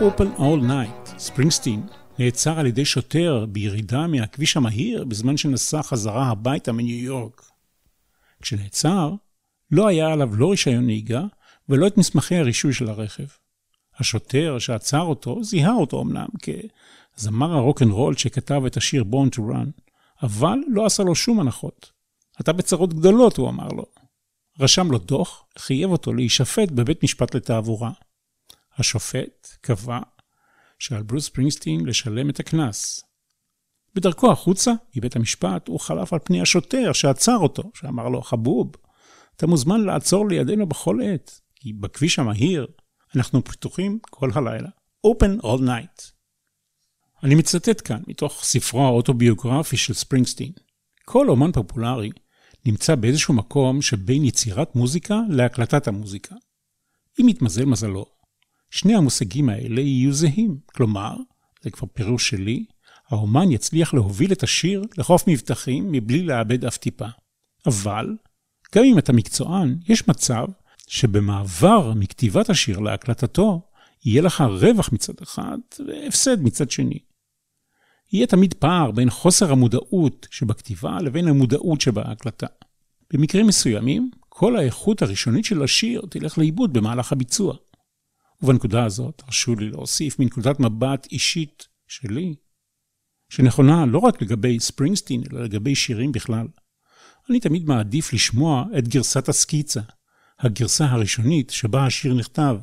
Open 0.00 0.34
All 0.38 0.56
Night, 0.56 1.04
Springsteen 1.18 1.90
נעצר 2.20 2.58
על 2.58 2.66
ידי 2.66 2.84
שוטר 2.84 3.46
בירידה 3.48 4.06
מהכביש 4.06 4.56
המהיר 4.56 5.04
בזמן 5.04 5.36
שנסע 5.36 5.82
חזרה 5.82 6.26
הביתה 6.26 6.72
מניו 6.72 7.04
יורק. 7.04 7.50
כשנעצר, 8.42 9.14
לא 9.70 9.88
היה 9.88 10.12
עליו 10.12 10.36
לא 10.36 10.50
רישיון 10.50 10.86
נהיגה 10.86 11.22
ולא 11.68 11.86
את 11.86 11.96
מסמכי 11.98 12.36
הרישוי 12.36 12.72
של 12.72 12.88
הרכב. 12.88 13.24
השוטר 13.98 14.58
שעצר 14.58 15.00
אותו 15.00 15.44
זיהה 15.44 15.72
אותו 15.72 16.02
אמנם 16.02 16.26
כזמר 17.16 17.52
הרוקנרול 17.52 18.16
שכתב 18.16 18.62
את 18.66 18.76
השיר 18.76 19.04
Born 19.10 19.36
to 19.36 19.38
Run, 19.38 19.82
אבל 20.22 20.58
לא 20.68 20.86
עשה 20.86 21.02
לו 21.02 21.14
שום 21.14 21.40
הנחות. 21.40 21.92
אתה 22.40 22.52
בצרות 22.52 22.94
גדולות, 22.94 23.36
הוא 23.36 23.48
אמר 23.48 23.68
לו. 23.68 23.84
רשם 24.58 24.90
לו 24.90 24.98
דוח, 24.98 25.44
חייב 25.58 25.90
אותו 25.90 26.12
להישפט 26.12 26.70
בבית 26.70 27.02
משפט 27.02 27.34
לתעבורה. 27.34 27.90
השופט 28.78 29.56
קבע 29.60 30.00
שעל 30.80 31.02
ברוס 31.02 31.26
ספרינגסטין 31.26 31.86
לשלם 31.86 32.30
את 32.30 32.40
הקנס. 32.40 33.04
בדרכו 33.94 34.32
החוצה 34.32 34.72
מבית 34.96 35.16
המשפט 35.16 35.68
הוא 35.68 35.80
חלף 35.80 36.12
על 36.12 36.18
פני 36.24 36.40
השוטר 36.40 36.92
שעצר 36.92 37.36
אותו, 37.36 37.70
שאמר 37.74 38.08
לו, 38.08 38.22
חבוב, 38.22 38.72
אתה 39.36 39.46
מוזמן 39.46 39.80
לעצור 39.80 40.28
לידינו 40.28 40.66
בכל 40.66 40.98
עת, 41.04 41.40
כי 41.54 41.72
בכביש 41.72 42.18
המהיר 42.18 42.66
אנחנו 43.16 43.44
פתוחים 43.44 43.98
כל 44.10 44.30
הלילה. 44.34 44.68
Open 45.06 45.42
all 45.42 45.60
night. 45.60 46.02
אני 47.22 47.34
מצטט 47.34 47.88
כאן 47.88 48.02
מתוך 48.06 48.44
ספרו 48.44 48.84
האוטוביוגרפי 48.84 49.76
של 49.76 49.94
ספרינגסטין. 49.94 50.52
כל 51.04 51.28
אומן 51.28 51.52
פופולרי 51.52 52.10
נמצא 52.66 52.94
באיזשהו 52.94 53.34
מקום 53.34 53.82
שבין 53.82 54.24
יצירת 54.24 54.74
מוזיקה 54.74 55.20
להקלטת 55.28 55.88
המוזיקה. 55.88 56.34
אם 57.20 57.28
יתמזל 57.28 57.64
מזלו, 57.64 58.06
שני 58.70 58.94
המושגים 58.94 59.48
האלה 59.48 59.80
יהיו 59.80 60.12
זהים. 60.12 60.58
כלומר, 60.66 61.16
זה 61.62 61.70
כבר 61.70 61.88
פירוש 61.94 62.28
שלי, 62.28 62.64
האומן 63.08 63.50
יצליח 63.50 63.94
להוביל 63.94 64.32
את 64.32 64.42
השיר 64.42 64.82
לחוף 64.98 65.28
מבטחים 65.28 65.92
מבלי 65.92 66.22
לאבד 66.22 66.64
אף 66.64 66.76
טיפה. 66.76 67.06
אבל, 67.66 68.16
גם 68.74 68.84
אם 68.84 68.98
אתה 68.98 69.12
מקצוען, 69.12 69.76
יש 69.88 70.08
מצב 70.08 70.46
שבמעבר 70.88 71.92
מכתיבת 71.94 72.50
השיר 72.50 72.78
להקלטתו, 72.78 73.60
יהיה 74.04 74.22
לך 74.22 74.40
רווח 74.40 74.92
מצד 74.92 75.12
אחד 75.22 75.58
והפסד 75.86 76.42
מצד 76.42 76.70
שני. 76.70 76.98
יהיה 78.12 78.26
תמיד 78.26 78.54
פער 78.54 78.90
בין 78.90 79.10
חוסר 79.10 79.52
המודעות 79.52 80.26
שבכתיבה 80.30 80.98
לבין 81.00 81.28
המודעות 81.28 81.80
שבהקלטה. 81.80 82.46
במקרים 83.12 83.46
מסוימים, 83.46 84.10
כל 84.28 84.56
האיכות 84.56 85.02
הראשונית 85.02 85.44
של 85.44 85.62
השיר 85.62 86.02
תלך 86.10 86.38
לאיבוד 86.38 86.72
במהלך 86.72 87.12
הביצוע. 87.12 87.56
ובנקודה 88.42 88.84
הזאת, 88.84 89.22
הרשו 89.24 89.54
לי 89.54 89.70
להוסיף 89.70 90.18
מנקודת 90.18 90.60
מבט 90.60 91.06
אישית 91.12 91.68
שלי, 91.88 92.34
שנכונה 93.28 93.86
לא 93.86 93.98
רק 93.98 94.22
לגבי 94.22 94.60
ספרינגסטין, 94.60 95.22
אלא 95.32 95.44
לגבי 95.44 95.74
שירים 95.74 96.12
בכלל. 96.12 96.46
אני 97.30 97.40
תמיד 97.40 97.64
מעדיף 97.64 98.12
לשמוע 98.12 98.64
את 98.78 98.88
גרסת 98.88 99.28
הסקיצה, 99.28 99.80
הגרסה 100.38 100.86
הראשונית 100.86 101.50
שבה 101.50 101.86
השיר 101.86 102.14
נכתב, 102.14 102.56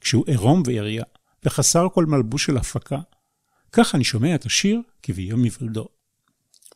כשהוא 0.00 0.24
עירום 0.26 0.62
ועריה, 0.66 1.04
וחסר 1.44 1.86
כל 1.94 2.06
מלבוש 2.06 2.44
של 2.44 2.56
הפקה. 2.56 2.98
כך 3.72 3.94
אני 3.94 4.04
שומע 4.04 4.34
את 4.34 4.46
השיר 4.46 4.80
כביום 5.02 5.44
היוולדו. 5.44 5.88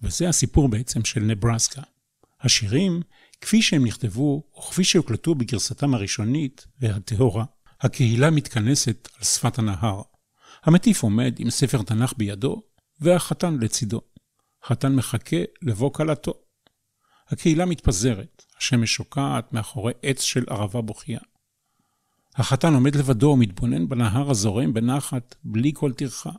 וזה 0.02 0.28
הסיפור 0.28 0.68
בעצם 0.68 1.05
של 1.05 1.20
נברסקה. 1.20 1.82
השירים, 2.40 3.02
כפי 3.40 3.62
שהם 3.62 3.86
נכתבו, 3.86 4.42
וכפי 4.59 4.84
שהוקלטו 4.84 5.34
בגרסתם 5.34 5.94
הראשונית 5.94 6.66
והטהורה, 6.80 7.44
הקהילה 7.85 8.30
מתכנסת 8.30 9.09
על 9.16 9.24
שפת 9.24 9.59
הנהר. 9.59 10.03
המטיף 10.62 11.03
עומד 11.03 11.35
עם 11.39 11.51
ספר 11.51 11.82
תנ"ך 11.82 12.12
בידו, 12.16 12.62
והחתן 13.01 13.59
לצידו. 13.61 14.01
חתן 14.64 14.95
מחכה 14.95 15.37
לבוא 15.62 15.93
כלתו. 15.93 16.32
הקהילה 17.28 17.66
מתפזרת, 17.66 18.45
השמש 18.59 18.95
שוקעת 18.95 19.53
מאחורי 19.53 19.93
עץ 20.03 20.22
של 20.22 20.45
ערבה 20.49 20.80
בוכייה. 20.80 21.20
החתן 22.35 22.74
עומד 22.74 22.97
לבדו 22.97 23.26
ומתבונן 23.26 23.89
בנהר 23.89 24.30
הזורם 24.30 24.74
בנחת, 24.74 25.35
בלי 25.45 25.72
כל 25.74 25.93
טרחה. 25.93 26.32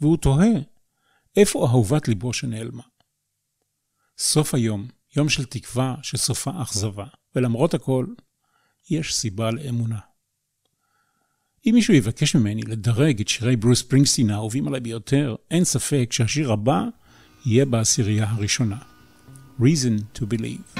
והוא 0.00 0.16
תוהה, 0.16 0.52
איפה 1.36 1.66
אהובת 1.66 2.08
ליבו 2.08 2.32
שנעלמה? 2.32 2.82
סוף 4.18 4.54
היום, 4.54 4.88
יום 5.16 5.28
של 5.28 5.44
תקווה 5.44 5.94
שסופה 6.02 6.62
אכזבה, 6.62 7.06
ולמרות 7.36 7.74
הכל, 7.74 8.06
יש 8.90 9.14
סיבה 9.14 9.50
לאמונה. 9.50 10.11
אם 11.66 11.74
מישהו 11.74 11.94
יבקש 11.94 12.36
ממני 12.36 12.62
לדרג 12.62 13.20
את 13.20 13.28
שירי 13.28 13.56
ברוס 13.56 13.82
פרינגסטין 13.82 14.30
האהובים 14.30 14.68
עליי 14.68 14.80
ביותר, 14.80 15.34
אין 15.50 15.64
ספק 15.64 16.08
שהשיר 16.12 16.52
הבא 16.52 16.84
יהיה 17.46 17.64
בעשירייה 17.64 18.26
הראשונה. 18.28 18.76
Reason 19.60 20.18
to 20.18 20.22
Believe. 20.26 20.78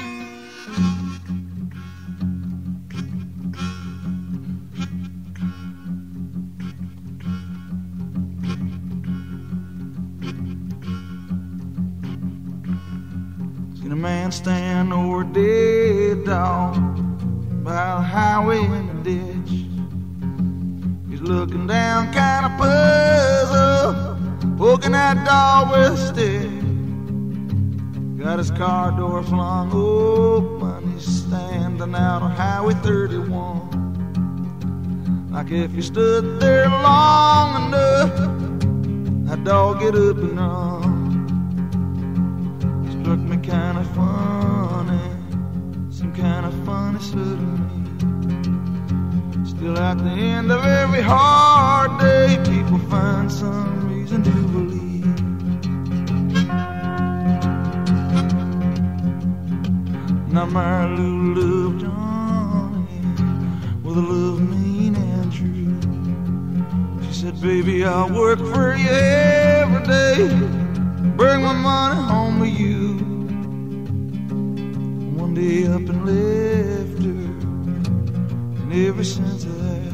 Man 14.03 14.33
stand 14.33 14.91
over 14.91 15.23
dead 15.23 16.25
dog 16.25 16.75
by 17.63 17.85
the 17.95 18.01
highway 18.01 18.59
in 18.79 18.85
the 18.87 18.97
ditch. 19.05 19.62
Looking 21.23 21.67
down, 21.67 22.11
kind 22.13 22.45
of 22.45 22.51
puzzled, 22.57 23.95
poking 24.57 24.91
that 24.91 25.25
dog 25.25 25.71
with 25.71 25.93
a 25.93 25.97
stick. 25.97 26.49
Got 28.17 28.39
his 28.39 28.51
car 28.51 28.91
door 28.91 29.23
flung 29.23 29.71
open, 29.73 30.91
he's 30.91 31.05
standing 31.05 31.95
out 31.95 32.21
on 32.21 32.31
Highway 32.31 32.73
31. 32.73 33.71
Like 35.31 35.49
if 35.51 35.71
he 35.71 35.81
stood 35.81 36.41
there 36.41 36.67
long 36.67 37.67
enough, 37.67 38.15
that 39.27 39.43
dog 39.45 39.79
get 39.79 39.95
up 39.95 40.17
and 40.17 40.37
run 40.37 40.93
struck 43.03 43.19
me 43.19 43.37
kind 43.37 43.77
of 43.77 43.87
funny. 43.95 44.99
some 45.89 46.13
kind 46.13 46.45
of 46.45 46.53
funny 46.65 46.99
suddenly. 46.99 47.82
Still, 49.63 49.79
at 49.79 49.97
the 49.97 50.09
end 50.09 50.51
of 50.51 50.65
every 50.65 51.01
hard 51.01 51.97
day, 51.97 52.37
people 52.43 52.79
find 52.89 53.31
some 53.31 53.87
reason 53.87 54.21
to 54.21 54.29
believe. 54.29 55.05
Now, 60.33 60.47
my 60.47 60.85
little 60.93 61.35
love, 61.39 61.79
Johnny, 61.79 62.99
with 63.83 63.95
a 63.95 64.01
love 64.01 64.41
mean 64.41 64.97
and 64.97 65.31
true. 65.31 67.07
She 67.07 67.13
said, 67.21 67.39
Baby, 67.39 67.85
I'll 67.85 68.11
work 68.11 68.39
for 68.39 68.75
you 68.75 68.89
every 68.89 69.83
day, 69.87 70.27
bring 71.15 71.41
my 71.41 71.53
money 71.53 72.01
home 72.01 72.39
to 72.41 72.49
you 72.49 72.97
one 75.17 75.33
day 75.33 75.67
up 75.67 75.87
and 75.87 76.09
her. 76.09 76.82
Ever 78.75 79.03
since 79.03 79.43
that, 79.43 79.93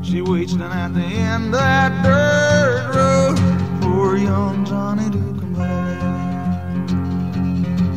she 0.00 0.22
waits 0.22 0.52
down 0.54 0.70
at 0.70 0.94
the 0.94 1.00
end 1.00 1.46
of 1.46 1.52
that 1.52 2.04
dirt 2.04 2.94
road 2.94 3.36
for 3.82 4.16
young 4.16 4.64
Johnny 4.64 5.10
to 5.10 5.18
come 5.18 5.54
back. 5.54 5.98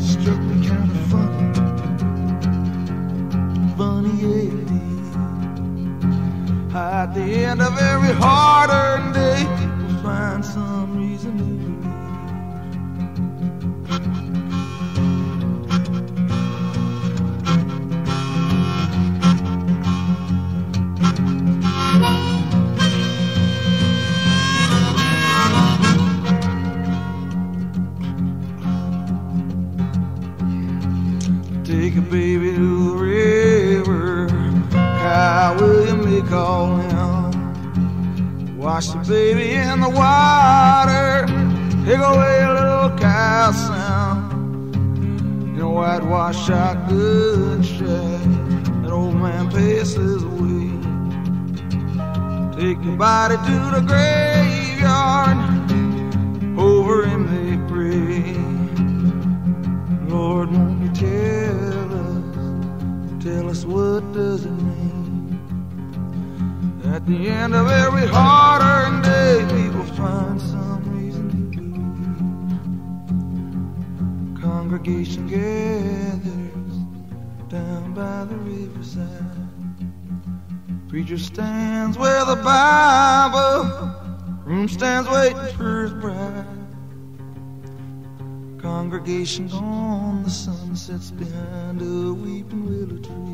Struck 0.02 0.40
me 0.40 0.68
kind 0.68 0.90
of 0.90 0.98
funny, 1.12 1.54
funny, 3.78 4.14
yeah. 6.74 7.04
At 7.04 7.14
the 7.14 7.22
end 7.22 7.62
of 7.62 7.78
every 7.78 8.14
hard-earned 8.16 9.19
Wash 38.80 38.92
the 38.92 39.00
baby 39.12 39.56
in 39.56 39.82
the 39.82 39.90
water, 39.90 41.26
take 41.86 42.00
away 42.00 42.44
a 42.44 42.54
little 42.54 42.98
sound. 43.52 44.74
In 44.74 45.60
a 45.60 45.70
whitewash 45.70 46.38
shotgun 46.46 47.62
shack, 47.62 48.24
that 48.82 48.90
old 48.90 49.16
man 49.16 49.50
paces 49.52 50.24
away. 50.24 50.72
Take 52.56 52.82
the 52.82 52.96
body 52.96 53.36
to 53.36 53.72
the 53.76 53.82
graveyard, 53.86 55.38
over 56.58 57.06
him 57.06 57.28
they 57.36 57.58
pray. 57.68 58.34
Lord, 60.08 60.52
won't 60.54 60.82
you 60.84 60.92
tell 61.06 61.90
us, 62.08 63.24
tell 63.26 63.50
us 63.50 63.66
what 63.66 64.10
does 64.14 64.46
it 64.46 64.52
mean? 64.52 64.69
At 67.00 67.06
the 67.06 67.30
end 67.30 67.56
of 67.56 67.72
every 67.72 68.08
hard-earned 68.08 69.04
day, 69.06 69.46
people 69.56 69.86
find 69.96 70.42
some 70.42 70.84
reason 70.98 71.30
to 71.32 71.38
believe. 74.36 74.42
Congregation 74.42 75.26
gathers 75.30 76.76
down 77.48 77.94
by 77.94 78.26
the 78.26 78.36
riverside. 78.36 79.08
Preacher 80.90 81.18
stands 81.18 81.98
where 81.98 82.26
the 82.26 82.36
Bible, 82.36 83.64
room 84.44 84.68
stands 84.68 85.10
waiting 85.10 85.56
for 85.56 85.84
his 85.84 85.94
bride. 85.94 86.46
Congregation 88.62 89.48
gone, 89.48 90.24
the 90.24 90.30
sun 90.30 90.76
sets 90.76 91.12
behind 91.12 91.82
a 91.82 92.14
weeping 92.14 92.66
willow 92.66 93.02
tree. 93.02 93.29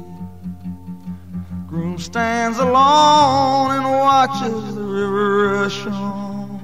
Groom 1.76 1.98
stands 2.00 2.58
alone 2.58 3.72
and 3.76 3.84
watches 3.84 4.76
the 4.76 4.82
river 4.82 5.56
rush 5.56 5.86
on 5.88 6.62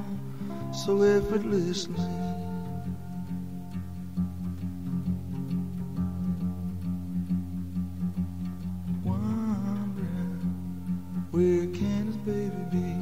so 0.73 1.01
effortlessly. 1.01 1.95
Wondering 9.03 10.39
where 11.31 11.67
can 11.75 12.05
his 12.05 12.15
baby 12.15 12.63
be? 12.71 12.95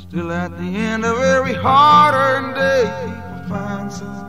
Still 0.00 0.30
at 0.30 0.56
the 0.56 0.62
end 0.62 1.04
of 1.04 1.18
every 1.18 1.54
hard-earned 1.54 2.54
day, 2.54 2.84
people 3.04 3.48
find 3.48 3.92
some 3.92 4.25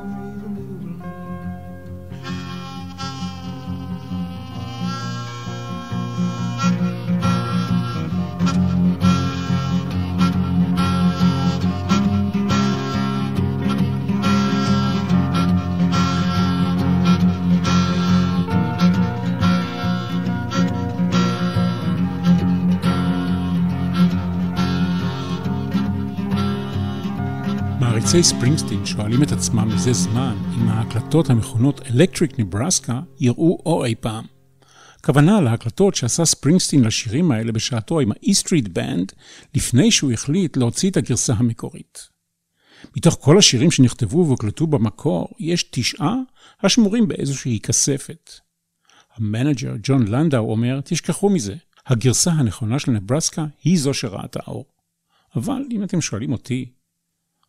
מעריצי 28.07 28.29
ספרינגסטין 28.29 28.85
שואלים 28.85 29.23
את 29.23 29.31
עצמם 29.31 29.67
מזה 29.75 29.93
זמן 29.93 30.37
אם 30.55 30.67
ההקלטות 30.67 31.29
המכונות 31.29 31.81
אלקטריק 31.81 32.39
נברסקה 32.39 33.01
יראו 33.19 33.61
אור 33.65 33.85
אי 33.85 33.95
פעם. 33.95 34.25
הכוונה 34.99 35.41
להקלטות 35.41 35.95
שעשה 35.95 36.25
ספרינגסטין 36.25 36.83
לשירים 36.83 37.31
האלה 37.31 37.51
בשעתו 37.51 37.99
עם 37.99 38.11
ה-E 38.11 38.29
Street 38.43 38.67
Band, 38.67 39.13
לפני 39.55 39.91
שהוא 39.91 40.11
החליט 40.11 40.57
להוציא 40.57 40.89
את 40.89 40.97
הגרסה 40.97 41.33
המקורית. 41.33 42.09
מתוך 42.97 43.17
כל 43.21 43.37
השירים 43.37 43.71
שנכתבו 43.71 44.25
והוקלטו 44.27 44.67
במקור, 44.67 45.29
יש 45.39 45.63
תשעה 45.63 46.15
השמורים 46.63 47.07
באיזושהי 47.07 47.59
כספת. 47.59 48.31
המנג'ר 49.15 49.73
ג'ון 49.83 50.07
לנדאו 50.07 50.51
אומר, 50.51 50.79
תשכחו 50.83 51.29
מזה, 51.29 51.55
הגרסה 51.87 52.31
הנכונה 52.31 52.79
של 52.79 52.91
נברסקה 52.91 53.45
היא 53.63 53.79
זו 53.79 53.93
שראתה 53.93 54.39
האור. 54.43 54.65
אבל 55.35 55.61
אם 55.71 55.83
אתם 55.83 56.01
שואלים 56.01 56.31
אותי, 56.31 56.76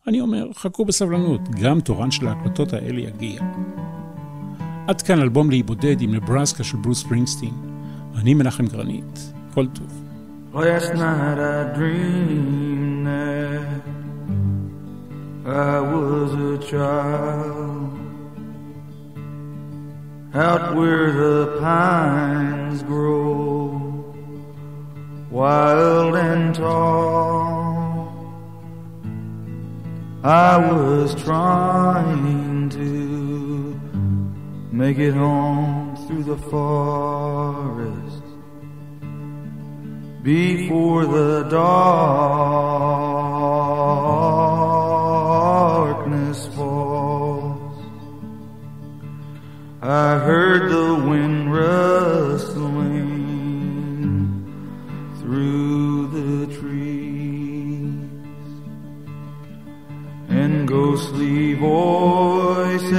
אני 0.09 0.21
אומר, 0.21 0.47
חכו 0.55 0.85
בסבלנות, 0.85 1.49
גם 1.49 1.81
תורן 1.81 2.11
של 2.11 2.27
ההקלטות 2.27 2.73
האלה 2.73 3.01
יגיע. 3.01 3.41
עד 4.87 5.01
כאן 5.01 5.19
אלבום 5.19 5.49
להיבודד 5.49 6.01
עם 6.01 6.13
נברסקה 6.13 6.63
של 6.63 6.77
ברוס 6.77 6.99
ספרינגסטין. 6.99 7.53
אני 8.21 8.33
מנחם 8.33 8.67
גרנית, 8.67 9.33
כל 9.53 9.67
טוב. 9.67 10.03
Last 10.53 10.93
night 10.93 11.39
I 11.55 11.77
dreamed 11.77 13.05
that 13.07 13.81
I 15.45 15.79
was 15.93 16.29
a 16.51 16.57
child 16.71 17.91
out 20.45 20.65
where 20.75 21.07
the 21.23 21.37
pines 21.61 22.81
grow 22.91 23.29
wild 25.31 26.15
and 26.15 26.55
tall. 26.55 27.68
I 30.21 30.57
was 30.57 31.15
trying 31.23 32.67
to 32.71 33.79
make 34.69 34.97
it 34.97 35.13
home 35.13 35.95
through 36.07 36.23
the 36.23 36.37
forest 36.37 38.23
before 40.21 41.05
the 41.05 41.43
darkness 41.43 41.67
falls. 46.47 47.81
I 49.81 50.19
heard 50.19 50.69
the 50.69 50.95
wind 51.09 51.53
rustling 51.53 52.58
ghostly 60.99 61.53
voices 61.53 62.91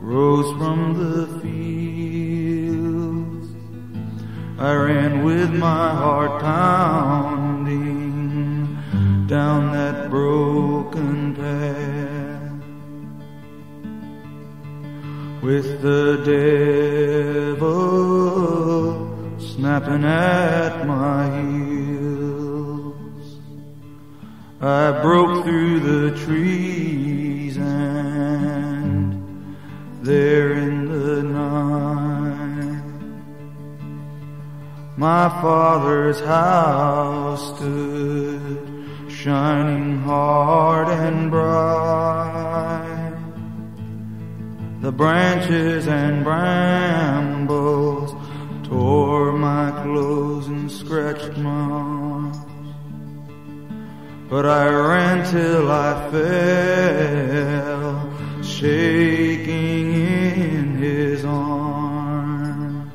rose 0.00 0.50
from 0.58 0.98
the 0.98 1.28
fields. 1.40 3.48
I 4.58 4.74
ran 4.74 5.22
with 5.24 5.52
my 5.52 5.94
heart 5.94 6.42
pounding 6.42 7.86
down 9.28 9.70
that 9.72 10.10
broken 10.10 11.36
path. 11.36 12.16
with 15.42 15.80
the 15.80 16.20
devil 17.56 17.70
snapping 19.38 20.04
at 20.04 20.86
my 20.86 21.40
heels. 21.40 21.69
I 24.62 25.00
broke 25.00 25.44
through 25.44 25.80
the 25.80 26.18
trees 26.18 27.56
and 27.56 29.56
there 30.02 30.52
in 30.52 30.86
the 30.86 31.22
night, 31.22 32.82
my 34.98 35.30
father's 35.40 36.20
house 36.20 37.56
stood 37.56 38.86
shining 39.08 40.00
hard 40.00 40.88
and 40.88 41.30
bright. 41.30 43.16
The 44.82 44.92
branches 44.92 45.88
and 45.88 46.22
brambles 46.22 48.12
tore 48.68 49.32
my 49.32 49.70
clothes 49.82 50.48
and 50.48 50.70
scratched 50.70 51.38
my. 51.38 51.89
But 54.30 54.46
I 54.46 54.68
ran 54.68 55.28
till 55.28 55.68
I 55.68 56.08
fell, 56.12 57.82
shaking 58.44 59.92
in 59.92 60.76
his 60.76 61.24
arms. 61.24 62.92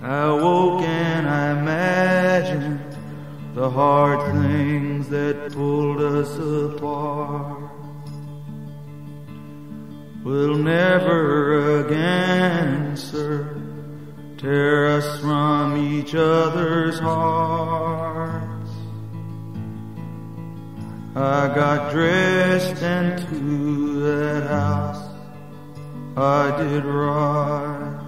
I 0.00 0.30
woke 0.32 0.80
and 0.80 1.28
I 1.28 1.50
imagined 1.60 2.80
the 3.54 3.68
hard 3.68 4.32
things 4.32 5.10
that 5.10 5.52
pulled 5.52 6.00
us 6.00 6.38
apart. 6.38 7.63
Will 10.24 10.56
never 10.56 11.84
again, 11.84 12.96
sir, 12.96 13.60
tear 14.38 14.86
us 14.96 15.20
from 15.20 15.76
each 15.76 16.14
other's 16.14 16.98
hearts. 16.98 18.70
I 21.14 21.52
got 21.54 21.92
dressed 21.92 22.82
and 22.82 23.18
to 23.18 24.00
that 24.00 24.48
house 24.48 25.06
I 26.16 26.56
did 26.56 26.86
ride. 26.86 28.00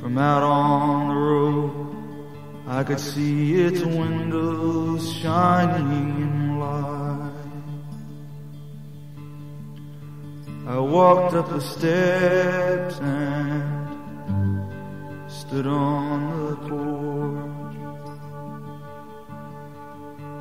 From 0.00 0.18
out 0.18 0.42
on 0.42 1.08
the 1.08 1.14
road, 1.14 1.96
I 2.66 2.82
could 2.82 2.98
see 2.98 3.54
its 3.54 3.80
windows 3.84 5.12
shining 5.12 6.47
I 10.68 10.78
walked 10.78 11.32
up 11.32 11.48
the 11.48 11.60
steps 11.62 12.98
and 13.00 13.88
stood 15.26 15.66
on 15.66 16.50
the 16.50 16.56
porch. 16.68 17.76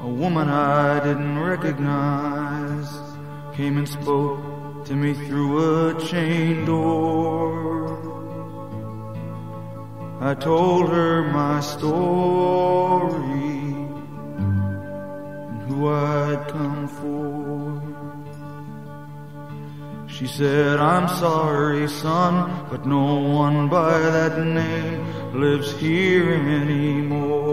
A 0.01 0.07
woman 0.09 0.49
I 0.49 0.99
didn't 0.99 1.39
recognize 1.39 2.89
came 3.55 3.77
and 3.77 3.87
spoke 3.87 4.83
to 4.87 4.95
me 4.95 5.13
through 5.13 5.91
a 5.91 5.97
chain 5.97 6.65
door. 6.65 7.87
I 10.19 10.33
told 10.33 10.89
her 10.89 11.23
my 11.31 11.61
story 11.61 13.11
and 14.41 15.61
who 15.69 15.87
I'd 15.87 16.49
come 16.49 16.86
She 20.17 20.25
said, 20.25 20.79
I'm 20.79 21.07
sorry, 21.07 21.87
son, 21.87 22.65
but 22.71 22.87
no 22.87 23.19
one 23.19 23.69
by 23.69 23.99
that 23.99 24.43
name 24.43 25.39
lives 25.39 25.77
here 25.79 26.33
anymore. 26.33 27.46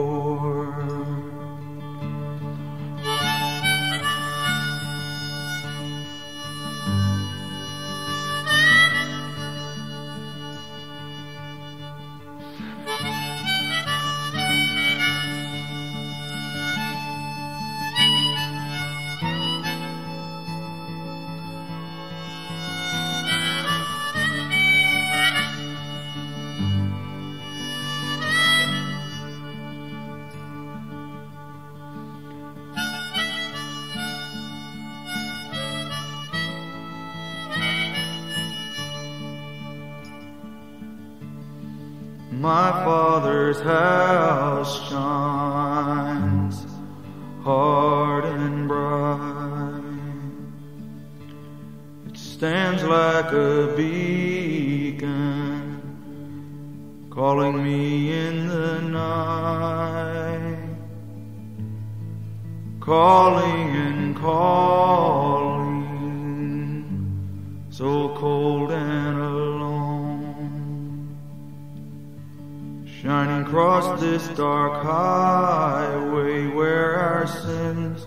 Shining 73.04 73.44
across 73.44 74.00
this 74.00 74.26
dark 74.28 74.82
highway 74.82 76.46
where 76.46 76.96
our 76.96 77.26
sins 77.26 78.06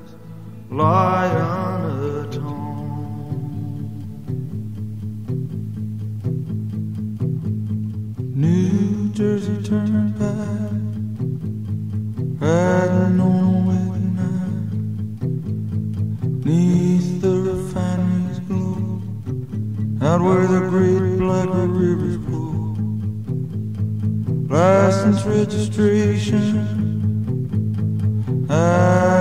lie 0.71 1.27
unatoned. 1.27 2.57
New 8.35 9.09
Jersey 9.09 9.61
Turnpike, 9.61 10.71
riding 12.41 13.19
on 13.19 13.43
a 13.53 13.59
wet 13.67 14.01
night, 14.17 14.71
neath 16.43 17.21
the 17.21 17.35
refinery's 17.51 18.39
glow, 18.39 18.99
out 20.01 20.21
where 20.21 20.47
the 20.47 20.61
license 24.57 25.23
registration. 25.23 26.57
I 28.49 29.16